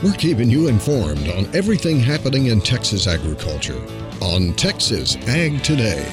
We're 0.03 0.17
keeping 0.19 0.51
you 0.51 0.67
informed 0.67 1.29
on 1.29 1.47
everything 1.55 2.01
happening 2.01 2.47
in 2.47 2.61
Texas 2.61 3.07
agriculture 3.07 3.81
on 4.21 4.53
Texas 4.55 5.15
Ag 5.29 5.63
Today. 5.63 6.05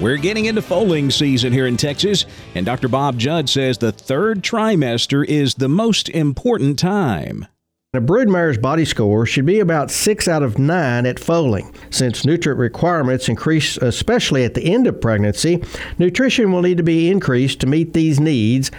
We're 0.00 0.16
getting 0.16 0.46
into 0.46 0.62
foaling 0.62 1.10
season 1.10 1.52
here 1.52 1.66
in 1.66 1.76
Texas, 1.76 2.24
and 2.54 2.64
Dr. 2.64 2.88
Bob 2.88 3.18
Judd 3.18 3.46
says 3.46 3.76
the 3.76 3.92
third 3.92 4.42
trimester 4.42 5.22
is 5.22 5.54
the 5.54 5.68
most 5.68 6.08
important 6.08 6.78
time. 6.78 7.46
A 7.92 8.00
broodmare's 8.00 8.56
body 8.56 8.84
score 8.84 9.26
should 9.26 9.46
be 9.46 9.58
about 9.58 9.90
6 9.90 10.28
out 10.28 10.44
of 10.44 10.60
9 10.60 11.06
at 11.06 11.18
foaling. 11.18 11.74
Since 11.90 12.24
nutrient 12.24 12.60
requirements 12.60 13.28
increase 13.28 13.76
especially 13.78 14.44
at 14.44 14.54
the 14.54 14.72
end 14.72 14.86
of 14.86 15.00
pregnancy, 15.00 15.64
nutrition 15.98 16.52
will 16.52 16.62
need 16.62 16.76
to 16.76 16.84
be 16.84 17.10
increased 17.10 17.58
to 17.62 17.66
meet 17.66 17.92
these 17.92 18.20
needs 18.20 18.70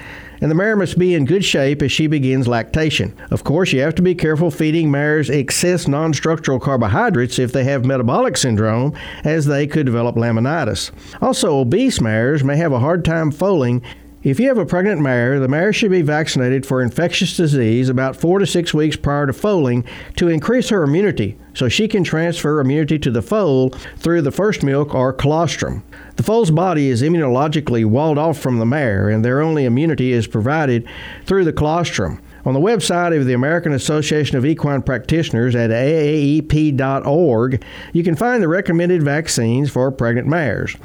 and 0.42 0.50
the 0.50 0.56
mare 0.56 0.76
must 0.76 0.98
be 0.98 1.14
in 1.14 1.26
good 1.26 1.46
shape 1.46 1.84
as 1.84 1.92
she 1.92 2.08
begins 2.08 2.48
lactation. 2.48 3.16
Of 3.30 3.44
course, 3.44 3.72
you 3.72 3.82
have 3.82 3.94
to 3.96 4.02
be 4.02 4.16
careful 4.16 4.50
feeding 4.50 4.90
mares 4.90 5.30
excess 5.30 5.88
non 5.88 6.14
structural 6.14 6.60
carbohydrates 6.60 7.38
if 7.38 7.52
they 7.52 7.64
have 7.66 7.86
metabolic 7.86 8.36
syndrome, 8.36 8.94
as 9.24 9.46
they 9.46 9.68
could 9.68 9.86
develop 9.86 10.16
laminitis. 10.16 10.92
Also, 11.22 11.60
obese 11.60 12.02
mares 12.02 12.44
may 12.44 12.58
have 12.58 12.72
a 12.72 12.80
hard 12.80 13.06
time 13.06 13.30
foaling 13.32 13.84
if 14.24 14.40
you 14.40 14.48
have 14.50 14.60
a 14.60 14.66
pregnant 14.66 15.02
mare, 15.02 15.40
the 15.40 15.48
mare 15.48 15.74
should 15.74 15.90
be 15.90 16.04
vaccinated 16.04 16.64
for 16.64 16.82
infectious 16.82 17.36
disease 17.36 17.90
about 17.90 18.16
four 18.16 18.38
to 18.38 18.46
six 18.46 18.72
weeks 18.72 18.96
prior 18.96 19.26
to 19.26 19.34
foaling 19.34 19.84
to 20.18 20.28
increase 20.28 20.70
her 20.70 20.84
immunity 20.84 21.38
so 21.56 21.68
she 21.68 21.88
can 21.88 22.04
transfer 22.04 22.60
immunity 22.60 23.00
to 23.00 23.10
the 23.10 23.24
foal 23.24 23.72
through 23.98 24.22
the 24.22 24.32
first 24.32 24.62
milk 24.62 24.94
or 24.94 25.12
colostrum. 25.12 25.84
The 26.18 26.24
foal's 26.24 26.52
body 26.52 26.90
is 26.90 27.02
immunologically 27.02 27.84
walled 27.84 28.20
off 28.20 28.38
from 28.38 28.60
the 28.60 28.66
mare, 28.66 29.10
and 29.10 29.26
their 29.26 29.42
only 29.42 29.66
immunity 29.66 30.12
is 30.12 30.28
provided 30.28 30.88
through 31.26 31.46
the 31.46 31.54
colostrum. 31.54 32.22
On 32.44 32.54
the 32.56 32.60
website 32.60 33.16
of 33.16 33.28
the 33.28 33.34
American 33.34 33.72
Association 33.72 34.36
of 34.36 34.46
Equine 34.46 34.82
Practitioners 34.82 35.56
at 35.56 35.70
AAEP.org, 35.70 37.64
you 37.94 38.04
can 38.04 38.16
find 38.16 38.42
the 38.42 38.48
recommended 38.48 39.04
vaccines 39.04 39.70
for 39.70 39.92
pregnant 39.92 40.28
mares. 40.28 40.76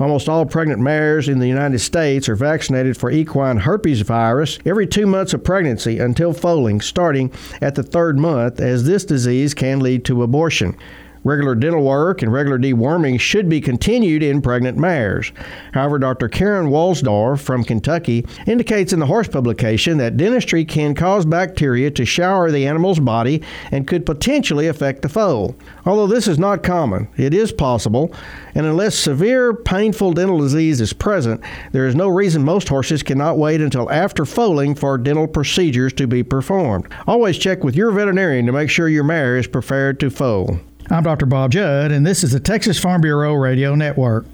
Almost 0.00 0.28
all 0.30 0.46
pregnant 0.46 0.80
mares 0.80 1.28
in 1.28 1.38
the 1.38 1.48
United 1.48 1.80
States 1.80 2.30
are 2.30 2.34
vaccinated 2.34 2.96
for 2.96 3.10
equine 3.10 3.58
herpes 3.58 4.00
virus 4.00 4.58
every 4.64 4.86
two 4.86 5.06
months 5.06 5.34
of 5.34 5.44
pregnancy 5.44 5.98
until 5.98 6.32
foaling, 6.32 6.80
starting 6.80 7.30
at 7.60 7.74
the 7.74 7.82
third 7.82 8.18
month, 8.18 8.58
as 8.58 8.84
this 8.84 9.04
disease 9.04 9.52
can 9.52 9.80
lead 9.80 10.06
to 10.06 10.22
abortion. 10.22 10.76
Regular 11.24 11.54
dental 11.54 11.84
work 11.84 12.20
and 12.20 12.32
regular 12.32 12.58
deworming 12.58 13.20
should 13.20 13.48
be 13.48 13.60
continued 13.60 14.24
in 14.24 14.42
pregnant 14.42 14.76
mares. 14.76 15.30
However, 15.72 15.98
Dr. 15.98 16.28
Karen 16.28 16.66
Wolfsdorf 16.66 17.40
from 17.40 17.62
Kentucky 17.62 18.26
indicates 18.46 18.92
in 18.92 18.98
the 18.98 19.06
horse 19.06 19.28
publication 19.28 19.98
that 19.98 20.16
dentistry 20.16 20.64
can 20.64 20.96
cause 20.96 21.24
bacteria 21.24 21.92
to 21.92 22.04
shower 22.04 22.50
the 22.50 22.66
animal's 22.66 22.98
body 22.98 23.40
and 23.70 23.86
could 23.86 24.04
potentially 24.04 24.66
affect 24.66 25.02
the 25.02 25.08
foal. 25.08 25.54
Although 25.86 26.08
this 26.08 26.26
is 26.26 26.40
not 26.40 26.64
common, 26.64 27.08
it 27.16 27.32
is 27.32 27.52
possible, 27.52 28.12
and 28.56 28.66
unless 28.66 28.96
severe 28.96 29.54
painful 29.54 30.14
dental 30.14 30.38
disease 30.38 30.80
is 30.80 30.92
present, 30.92 31.40
there 31.70 31.86
is 31.86 31.94
no 31.94 32.08
reason 32.08 32.42
most 32.42 32.68
horses 32.68 33.04
cannot 33.04 33.38
wait 33.38 33.60
until 33.60 33.90
after 33.92 34.24
foaling 34.24 34.74
for 34.74 34.98
dental 34.98 35.28
procedures 35.28 35.92
to 35.92 36.08
be 36.08 36.24
performed. 36.24 36.88
Always 37.06 37.38
check 37.38 37.62
with 37.62 37.76
your 37.76 37.92
veterinarian 37.92 38.46
to 38.46 38.52
make 38.52 38.70
sure 38.70 38.88
your 38.88 39.04
mare 39.04 39.36
is 39.36 39.46
prepared 39.46 40.00
to 40.00 40.10
foal. 40.10 40.58
I'm 40.92 41.04
Dr. 41.04 41.24
Bob 41.24 41.52
Judd, 41.52 41.90
and 41.90 42.06
this 42.06 42.22
is 42.22 42.32
the 42.32 42.38
Texas 42.38 42.78
Farm 42.78 43.00
Bureau 43.00 43.32
Radio 43.32 43.74
Network. 43.74 44.26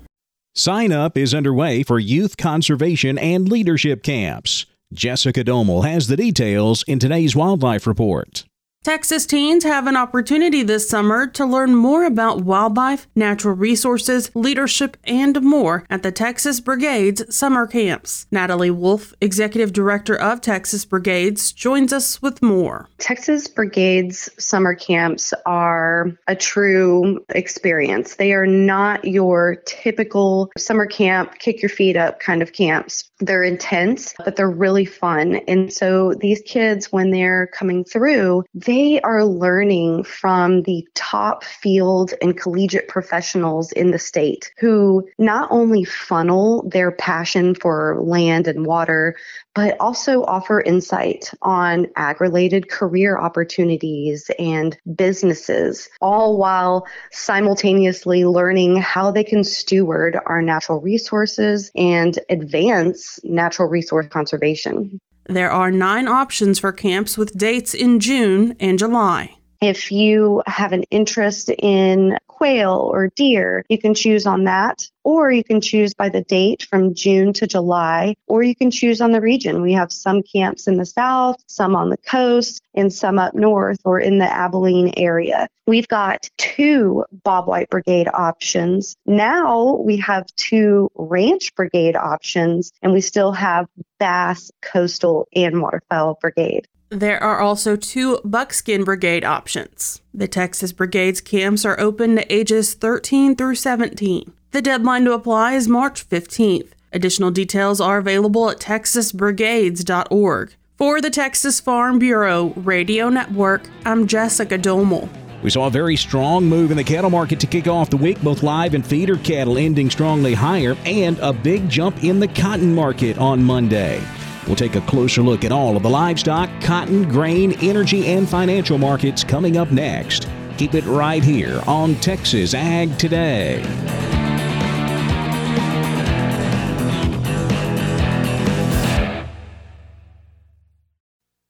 Sign 0.57 0.91
up 0.91 1.17
is 1.17 1.33
underway 1.33 1.85
for 1.85 2.00
youth 2.00 2.37
conservation 2.37 3.17
and 3.17 3.49
leadership 3.49 4.03
camps. 4.03 4.67
Jessica 4.93 5.45
Domel 5.45 5.88
has 5.88 6.09
the 6.09 6.17
details 6.17 6.83
in 6.88 6.99
today's 6.99 7.37
Wildlife 7.37 7.87
Report. 7.87 8.45
Texas 8.88 9.26
teens 9.26 9.64
have 9.64 9.87
an 9.87 9.99
opportunity 9.99 10.62
this 10.62 10.88
summer 10.88 11.26
to 11.26 11.45
learn 11.45 11.75
more 11.75 12.07
about 12.07 12.40
wildlife, 12.40 13.07
natural 13.14 13.54
resources, 13.54 14.30
leadership, 14.35 14.97
and 15.04 15.42
more 15.42 15.85
at 15.90 16.02
the 16.02 16.11
Texas 16.11 16.59
Brigades 16.59 17.23
summer 17.37 17.66
camps. 17.66 18.26
Natalie 18.30 18.71
Wolf, 18.71 19.12
Executive 19.21 19.75
Director 19.75 20.16
of 20.16 20.40
Texas 20.40 20.87
Brigades, 20.87 21.52
joins 21.52 21.92
us 21.92 22.23
with 22.23 22.40
more. 22.40 22.88
Texas 22.97 23.47
Brigades 23.47 24.30
summer 24.38 24.75
camps 24.75 25.35
are 25.45 26.16
a 26.26 26.35
true 26.35 27.23
experience. 27.35 28.16
They 28.16 28.33
are 28.33 28.47
not 28.47 29.04
your 29.04 29.57
typical 29.66 30.50
summer 30.57 30.87
camp, 30.87 31.38
kick 31.40 31.61
your 31.61 31.68
feet 31.68 31.99
up 31.99 32.21
kind 32.21 32.40
of 32.40 32.54
camps. 32.54 33.04
They're 33.21 33.42
intense, 33.42 34.14
but 34.25 34.37
they're 34.37 34.49
really 34.49 34.87
fun. 34.87 35.40
And 35.47 35.71
so 35.71 36.14
these 36.14 36.40
kids, 36.47 36.90
when 36.90 37.11
they're 37.11 37.49
coming 37.49 37.85
through, 37.85 38.45
they 38.54 38.77
are 39.02 39.25
learning 39.25 40.04
from 40.04 40.62
the 40.62 40.87
top 40.94 41.42
field 41.42 42.14
and 42.23 42.38
collegiate 42.38 42.87
professionals 42.87 43.73
in 43.73 43.90
the 43.90 43.99
state 43.99 44.52
who 44.58 45.08
not 45.18 45.49
only 45.50 45.85
funnel 45.85 46.68
their 46.68 46.92
passion 46.92 47.54
for 47.54 47.99
land 48.00 48.47
and 48.47 48.66
water, 48.66 49.16
but 49.54 49.76
also 49.80 50.23
offer 50.23 50.61
insight 50.61 51.32
on 51.42 51.87
ag 51.97 52.20
related 52.20 52.70
career 52.70 53.18
opportunities 53.18 54.30
and 54.38 54.78
businesses, 54.94 55.88
all 56.00 56.38
while 56.38 56.87
simultaneously 57.11 58.25
learning 58.25 58.76
how 58.76 59.11
they 59.11 59.25
can 59.25 59.42
steward 59.42 60.16
our 60.26 60.40
natural 60.40 60.80
resources 60.80 61.73
and 61.75 62.20
advance 62.30 63.18
natural 63.25 63.68
resource 63.68 64.06
conservation. 64.08 65.00
There 65.28 65.50
are 65.50 65.70
nine 65.70 66.08
options 66.08 66.58
for 66.58 66.73
camps 66.73 67.18
with 67.18 67.37
dates 67.37 67.75
in 67.75 68.00
June 68.00 68.56
and 68.58 68.78
July. 68.78 69.38
If 69.61 69.91
you 69.91 70.43
have 70.47 70.73
an 70.73 70.85
interest 70.85 71.50
in 71.50 72.17
quail 72.29 72.88
or 72.93 73.09
deer, 73.09 73.65
you 73.69 73.79
can 73.79 73.95
choose 73.95 74.25
on 74.25 74.45
that. 74.45 74.87
Or 75.03 75.33
you 75.33 75.43
can 75.43 75.61
choose 75.61 75.95
by 75.95 76.11
the 76.11 76.23
date 76.23 76.62
from 76.62 76.95
June 76.95 77.33
to 77.35 77.47
July, 77.47 78.15
or 78.27 78.43
you 78.43 78.55
can 78.55 78.71
choose 78.71 79.00
on 79.00 79.11
the 79.11 79.21
region. 79.21 79.62
We 79.62 79.73
have 79.73 79.91
some 79.91 80.23
camps 80.23 80.69
in 80.69 80.77
the 80.77 80.87
south, 80.87 81.43
some 81.47 81.75
on 81.75 81.88
the 81.88 81.97
coast, 81.97 82.62
and 82.75 82.93
some 82.93 83.19
up 83.19 83.35
north 83.35 83.79
or 83.85 83.99
in 83.99 84.19
the 84.19 84.31
Abilene 84.31 84.93
area. 84.97 85.49
We've 85.67 85.88
got 85.88 86.29
two 86.37 87.05
bobwhite 87.25 87.71
brigade 87.71 88.09
options. 88.12 88.97
Now 89.07 89.77
we 89.77 89.97
have 89.97 90.27
two 90.37 90.91
ranch 90.95 91.55
brigade 91.55 91.97
options, 91.97 92.71
and 92.83 92.93
we 92.93 93.00
still 93.00 93.33
have 93.33 93.67
bass, 93.99 94.50
coastal, 94.62 95.27
and 95.35 95.62
waterfowl 95.62 96.19
brigade. 96.21 96.69
There 96.90 97.23
are 97.23 97.40
also 97.40 97.76
two 97.76 98.18
Buckskin 98.25 98.83
Brigade 98.85 99.23
options. 99.23 100.00
The 100.14 100.26
Texas 100.26 100.73
Brigade's 100.73 101.21
camps 101.21 101.66
are 101.66 101.78
open 101.78 102.16
to 102.16 102.33
ages 102.33 102.73
13 102.73 103.37
through 103.37 103.57
17. 103.57 104.33
The 104.52 104.62
deadline 104.62 105.04
to 105.04 105.12
apply 105.12 105.52
is 105.52 105.68
March 105.68 106.09
15th. 106.09 106.71
Additional 106.90 107.30
details 107.30 107.78
are 107.83 107.99
available 107.99 108.49
at 108.49 108.59
texasbrigades.org. 108.59 110.54
For 110.78 111.00
the 111.02 111.11
Texas 111.11 111.61
Farm 111.61 111.99
Bureau 111.99 112.54
Radio 112.57 113.11
Network, 113.11 113.68
I'm 113.85 114.07
Jessica 114.07 114.57
Domel. 114.57 115.11
We 115.42 115.50
saw 115.50 115.66
a 115.66 115.71
very 115.71 115.97
strong 115.97 116.47
move 116.47 116.71
in 116.71 116.78
the 116.78 116.85
cattle 116.85 117.11
market 117.11 117.38
to 117.40 117.47
kick 117.47 117.68
off 117.68 117.90
the 117.90 117.99
week, 117.99 118.23
both 118.23 118.42
live 118.42 118.73
and 118.73 118.87
feeder 118.87 119.18
cattle 119.18 119.59
ending 119.59 119.90
strongly 119.90 120.33
higher, 120.33 120.75
and 120.87 121.18
a 121.18 121.35
big 121.35 121.68
jump 121.68 122.02
in 122.02 122.18
the 122.18 122.28
cotton 122.28 122.75
market 122.75 123.18
on 123.18 123.45
Monday. 123.45 124.02
We'll 124.49 124.57
take 124.57 124.76
a 124.76 124.81
closer 124.81 125.23
look 125.23 125.45
at 125.45 125.52
all 125.52 125.76
of 125.76 125.83
the 125.83 125.90
livestock, 125.90 126.49
cotton, 126.62 127.07
grain, 127.07 127.52
energy, 127.61 128.07
and 128.07 128.26
financial 128.26 128.78
markets 128.78 129.23
coming 129.23 129.59
up 129.59 129.71
next. 129.71 130.26
Keep 130.57 130.75
it 130.75 130.85
right 130.87 131.23
here 131.23 131.62
on 131.67 131.95
Texas 131.97 132.55
Ag 132.55 132.99
Today. 132.99 133.62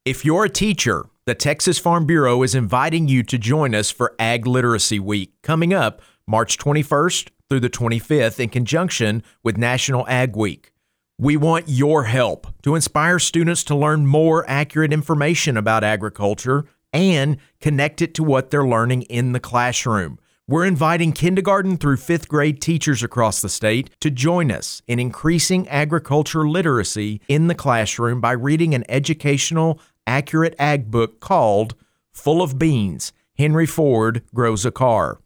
If 0.05 0.25
you're 0.25 0.45
a 0.45 0.51
teacher, 0.51 1.07
the 1.27 1.35
Texas 1.37 1.79
Farm 1.79 2.05
Bureau 2.05 2.43
is 2.43 2.55
inviting 2.55 3.07
you 3.07 3.23
to 3.23 3.39
join 3.39 3.75
us 3.75 3.91
for 3.93 4.17
Ag 4.19 4.47
Literacy 4.47 4.99
Week 4.99 5.35
coming 5.43 5.73
up 5.73 6.03
March 6.27 6.59
21st 6.59 7.29
through 7.49 7.61
the 7.61 7.71
25th 7.71 8.41
in 8.41 8.49
conjunction 8.49 9.23
with 9.45 9.57
National 9.57 10.09
Ag 10.09 10.35
Week. 10.35 10.73
We 11.21 11.37
want 11.37 11.69
your 11.69 12.05
help 12.05 12.47
to 12.63 12.77
inspire 12.77 13.19
students 13.19 13.65
to 13.65 13.75
learn 13.75 14.07
more 14.07 14.49
accurate 14.49 14.93
information 14.93 15.57
about 15.57 15.83
agriculture 15.83 16.65
and 16.93 17.39
connect 17.61 18.01
it 18.01 18.15
to 18.15 18.23
what 18.23 18.53
they're 18.53 18.65
learning 18.65 19.03
in 19.03 19.33
the 19.33 19.41
classroom. 19.41 20.21
We're 20.47 20.65
inviting 20.65 21.11
kindergarten 21.11 21.77
through 21.77 21.97
fifth 21.97 22.29
grade 22.29 22.63
teachers 22.63 23.03
across 23.03 23.43
the 23.43 23.49
state 23.49 23.91
to 23.99 24.13
join 24.13 24.53
us 24.53 24.81
in 24.87 25.01
increasing 25.01 25.69
agriculture 25.69 26.49
literacy 26.49 27.21
in 27.27 27.49
the 27.49 27.55
classroom 27.57 28.21
by 28.21 28.31
reading 28.31 28.73
an 28.73 28.85
educational, 28.89 29.81
accurate 30.07 30.55
ag 30.57 30.89
book 30.89 31.19
called 31.19 31.75
Full 32.13 32.41
of 32.41 32.61
Beans 32.61 33.13
Henry 33.37 33.67
Ford 33.67 34.23
Grows 34.33 34.65
a 34.65 34.71
Car. 34.71 35.19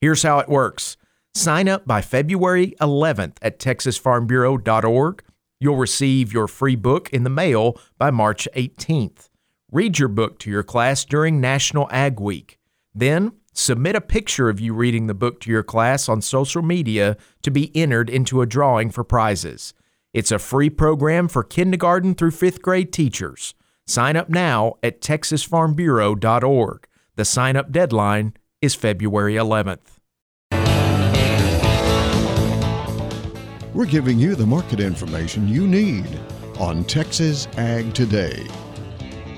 Here's 0.00 0.22
how 0.22 0.38
it 0.38 0.48
works 0.48 0.96
sign 1.34 1.68
up 1.68 1.88
by 1.88 2.02
February 2.02 2.76
11th 2.80 3.38
at 3.42 3.58
texasfarmbureau.org 3.58 5.24
You'll 5.60 5.76
receive 5.76 6.32
your 6.32 6.48
free 6.48 6.74
book 6.74 7.10
in 7.10 7.22
the 7.22 7.30
mail 7.30 7.78
by 7.98 8.10
March 8.10 8.48
18th. 8.56 9.28
Read 9.70 9.98
your 9.98 10.08
book 10.08 10.38
to 10.38 10.50
your 10.50 10.62
class 10.62 11.04
during 11.04 11.38
National 11.38 11.86
Ag 11.92 12.18
Week. 12.18 12.58
Then, 12.94 13.32
submit 13.52 13.94
a 13.94 14.00
picture 14.00 14.48
of 14.48 14.58
you 14.58 14.72
reading 14.72 15.06
the 15.06 15.14
book 15.14 15.38
to 15.40 15.50
your 15.50 15.62
class 15.62 16.08
on 16.08 16.22
social 16.22 16.62
media 16.62 17.18
to 17.42 17.50
be 17.50 17.76
entered 17.76 18.08
into 18.08 18.40
a 18.40 18.46
drawing 18.46 18.90
for 18.90 19.04
prizes. 19.04 19.74
It's 20.14 20.32
a 20.32 20.38
free 20.38 20.70
program 20.70 21.28
for 21.28 21.44
kindergarten 21.44 22.14
through 22.14 22.32
fifth 22.32 22.62
grade 22.62 22.90
teachers. 22.90 23.54
Sign 23.86 24.16
up 24.16 24.30
now 24.30 24.74
at 24.82 25.02
texasfarmbureau.org. 25.02 26.86
The 27.16 27.24
sign 27.26 27.56
up 27.56 27.70
deadline 27.70 28.32
is 28.62 28.74
February 28.74 29.34
11th. 29.34 29.99
We're 33.72 33.86
giving 33.86 34.18
you 34.18 34.34
the 34.34 34.46
market 34.46 34.80
information 34.80 35.46
you 35.46 35.64
need 35.66 36.08
on 36.58 36.82
Texas 36.84 37.46
Ag 37.56 37.94
Today. 37.94 38.44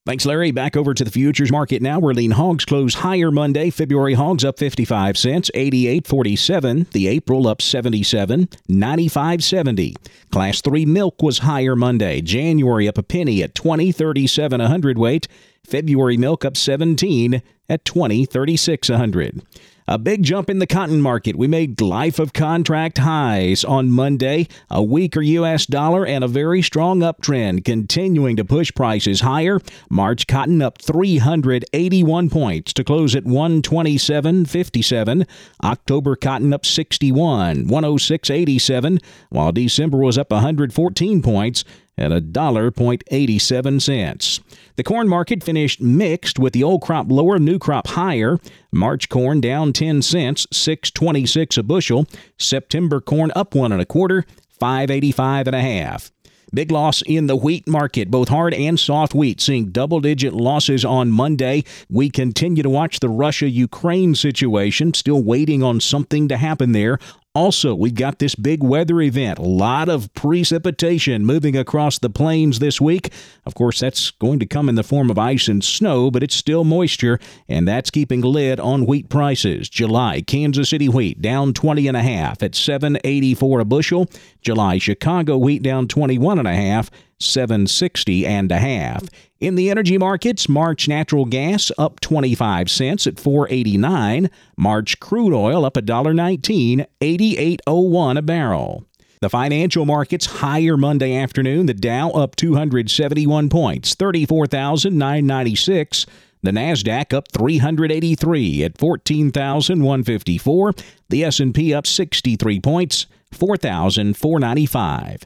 Thanks, 0.05 0.23
Larry. 0.23 0.51
Back 0.51 0.77
over 0.77 0.93
to 0.93 1.03
the 1.03 1.09
futures 1.09 1.51
market 1.51 1.81
now. 1.81 1.97
Where 1.97 2.13
lean 2.13 2.29
hogs 2.29 2.63
close 2.63 2.93
higher 2.93 3.31
Monday. 3.31 3.71
February 3.71 4.13
hogs 4.13 4.45
up 4.45 4.59
55 4.59 5.17
cents, 5.17 5.49
88.47. 5.55 6.91
The 6.91 7.07
April 7.07 7.47
up 7.47 7.59
77, 7.59 8.45
95.70. 8.69 9.95
Class 10.29 10.61
3 10.61 10.85
milk 10.85 11.23
was 11.23 11.39
higher 11.39 11.75
Monday. 11.75 12.21
January 12.21 12.87
up 12.87 12.99
a 12.99 13.03
penny 13.03 13.41
at 13.41 13.55
20.37 13.55 14.63
a 14.63 14.67
hundredweight. 14.67 15.27
February 15.65 16.17
milk 16.17 16.45
up 16.45 16.55
17 16.55 17.41
at 17.67 17.83
20.36 17.83 18.93
a 18.93 18.97
hundred. 18.97 19.41
A 19.87 19.99
big 19.99 20.23
jump 20.23 20.49
in 20.49 20.57
the 20.57 20.65
cotton 20.65 20.99
market. 20.99 21.35
We 21.35 21.47
made 21.47 21.79
life 21.79 22.17
of 22.17 22.33
contract 22.33 22.97
highs 22.97 23.63
on 23.63 23.91
Monday. 23.91 24.47
A 24.67 24.81
weaker 24.81 25.21
U.S. 25.21 25.67
dollar 25.67 26.07
and 26.07 26.23
a 26.23 26.27
very 26.27 26.63
strong 26.63 27.01
uptrend 27.01 27.65
continuing 27.65 28.35
to 28.37 28.43
push 28.43 28.73
prices 28.73 29.21
higher. 29.21 29.59
March 29.87 30.25
cotton 30.25 30.63
up 30.63 30.81
381 30.81 32.31
points 32.31 32.73
to 32.73 32.83
close 32.83 33.15
at 33.15 33.25
127.57. 33.25 35.27
October 35.63 36.15
cotton 36.15 36.51
up 36.51 36.65
61, 36.65 37.67
106.87, 37.67 39.03
while 39.29 39.51
December 39.51 39.99
was 39.99 40.17
up 40.17 40.31
114 40.31 41.21
points 41.21 41.63
at 41.97 42.11
a 42.11 42.21
dollar 42.21 42.71
point 42.71 43.03
eighty 43.11 43.39
seven 43.39 43.79
cents. 43.79 44.39
The 44.75 44.83
corn 44.83 45.07
market 45.07 45.43
finished 45.43 45.81
mixed 45.81 46.37
with 46.37 46.53
the 46.53 46.63
old 46.63 46.81
crop 46.81 47.07
lower, 47.09 47.39
new 47.39 47.57
crop 47.57 47.87
higher. 47.87 48.39
March 48.71 49.09
corn 49.09 49.39
down 49.41 49.73
ten 49.73 50.01
cents, 50.01 50.45
six 50.51 50.91
twenty 50.91 51.25
six 51.25 51.57
a 51.57 51.63
bushel. 51.63 52.07
September 52.37 52.99
corn 52.99 53.31
up 53.35 53.55
one 53.55 53.71
and 53.71 53.81
a 53.81 53.85
quarter, 53.85 54.25
five 54.59 54.91
eighty 54.91 55.11
five 55.11 55.47
and 55.47 55.55
a 55.55 55.61
half. 55.61 56.11
Big 56.53 56.71
loss 56.71 57.01
in 57.01 57.27
the 57.27 57.35
wheat 57.35 57.67
market, 57.67 58.09
both 58.09 58.29
hard 58.29 58.53
and 58.53 58.79
soft 58.79 59.13
wheat 59.13 59.41
seeing 59.41 59.71
double 59.71 59.99
digit 59.99 60.31
losses 60.31 60.85
on 60.85 61.11
Monday. 61.11 61.63
We 61.89 62.09
continue 62.09 62.63
to 62.63 62.69
watch 62.69 62.99
the 62.99 63.09
Russia 63.09 63.49
Ukraine 63.49 64.15
situation, 64.15 64.93
still 64.93 65.21
waiting 65.21 65.63
on 65.63 65.81
something 65.81 66.29
to 66.29 66.37
happen 66.37 66.71
there. 66.71 66.97
Also, 67.35 67.75
we've 67.75 67.95
got 67.95 68.19
this 68.19 68.33
big 68.33 68.63
weather 68.63 69.01
event. 69.01 69.39
A 69.39 69.41
lot 69.41 69.89
of 69.89 70.11
precipitation 70.13 71.25
moving 71.25 71.57
across 71.57 71.99
the 71.99 72.09
plains 72.09 72.59
this 72.59 72.79
week. 72.79 73.11
Of 73.45 73.55
course, 73.55 73.81
that's 73.81 74.09
going 74.09 74.39
to 74.39 74.45
come 74.45 74.69
in 74.69 74.75
the 74.75 74.83
form 74.83 75.11
of 75.11 75.19
ice 75.19 75.49
and 75.49 75.61
snow, 75.61 76.09
but 76.09 76.23
it's 76.23 76.33
still 76.33 76.63
moisture, 76.63 77.19
and 77.49 77.67
that's 77.67 77.91
keeping 77.91 78.21
lid 78.21 78.61
on 78.61 78.85
wheat 78.85 79.09
prices. 79.09 79.67
July, 79.67 80.21
Kansas 80.21 80.69
City 80.69 80.87
wheat 80.87 81.21
down 81.21 81.53
20 81.53 81.89
and 81.89 81.97
a 81.97 82.03
half 82.03 82.41
at 82.41 82.55
784 82.55 83.59
a 83.59 83.65
bushel. 83.65 84.09
July, 84.41 84.77
Chicago 84.77 85.37
wheat 85.37 85.61
down 85.61 85.89
21 85.89 86.39
and 86.39 86.47
a 86.47 86.55
half 86.55 86.89
760 87.19 88.25
and 88.25 88.51
a 88.51 88.59
half. 88.59 89.03
In 89.39 89.55
the 89.55 89.69
energy 89.69 89.97
markets, 89.97 90.49
March 90.49 90.87
natural 90.87 91.25
gas 91.25 91.71
up 91.77 91.99
25 91.99 92.69
cents 92.69 93.05
at 93.05 93.19
489. 93.19 94.29
March 94.57 94.99
crude 94.99 95.33
oil 95.33 95.65
up 95.65 95.75
$1.19, 95.75 96.85
88.01 97.01 98.17
a 98.17 98.21
barrel. 98.21 98.85
The 99.21 99.29
financial 99.29 99.85
markets 99.85 100.25
higher 100.25 100.75
Monday 100.77 101.15
afternoon. 101.15 101.65
The 101.65 101.73
Dow 101.73 102.11
up 102.11 102.35
271 102.35 103.49
points, 103.49 103.95
34,996. 103.95 106.05
The 106.43 106.51
Nasdaq 106.51 107.13
up 107.13 107.31
383 107.31 108.63
at 108.63 108.77
14,154. 108.77 110.73
The 111.09 111.23
S&P 111.23 111.73
up 111.73 111.87
63 111.87 112.59
points, 112.59 113.07
4,495. 113.31 115.21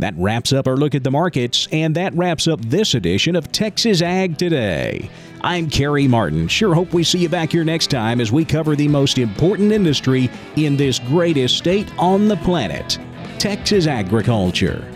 That 0.00 0.14
wraps 0.16 0.52
up 0.52 0.68
our 0.68 0.76
look 0.76 0.94
at 0.94 1.02
the 1.02 1.10
markets, 1.10 1.66
and 1.72 1.96
that 1.96 2.14
wraps 2.14 2.46
up 2.46 2.60
this 2.60 2.94
edition 2.94 3.34
of 3.34 3.50
Texas 3.50 4.00
Ag 4.00 4.38
Today. 4.38 5.10
I'm 5.40 5.68
Carey 5.68 6.06
Martin. 6.06 6.46
Sure 6.46 6.72
hope 6.72 6.92
we 6.92 7.02
see 7.02 7.18
you 7.18 7.28
back 7.28 7.50
here 7.50 7.64
next 7.64 7.90
time 7.90 8.20
as 8.20 8.30
we 8.30 8.44
cover 8.44 8.76
the 8.76 8.86
most 8.86 9.18
important 9.18 9.72
industry 9.72 10.30
in 10.54 10.76
this 10.76 11.00
greatest 11.00 11.58
state 11.58 11.92
on 11.98 12.28
the 12.28 12.36
planet 12.38 12.98
Texas 13.38 13.88
agriculture. 13.88 14.88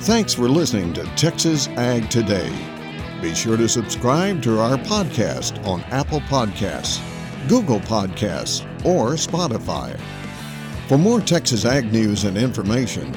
Thanks 0.00 0.34
for 0.34 0.48
listening 0.48 0.92
to 0.94 1.04
Texas 1.14 1.68
Ag 1.68 2.10
Today. 2.10 2.52
Be 3.20 3.36
sure 3.36 3.56
to 3.56 3.68
subscribe 3.68 4.42
to 4.42 4.58
our 4.58 4.76
podcast 4.78 5.64
on 5.64 5.82
Apple 5.92 6.20
Podcasts, 6.22 7.00
Google 7.48 7.78
Podcasts, 7.78 8.64
or 8.84 9.10
Spotify. 9.12 9.96
For 10.88 10.98
more 10.98 11.20
Texas 11.20 11.64
Ag 11.64 11.92
news 11.92 12.24
and 12.24 12.36
information, 12.36 13.16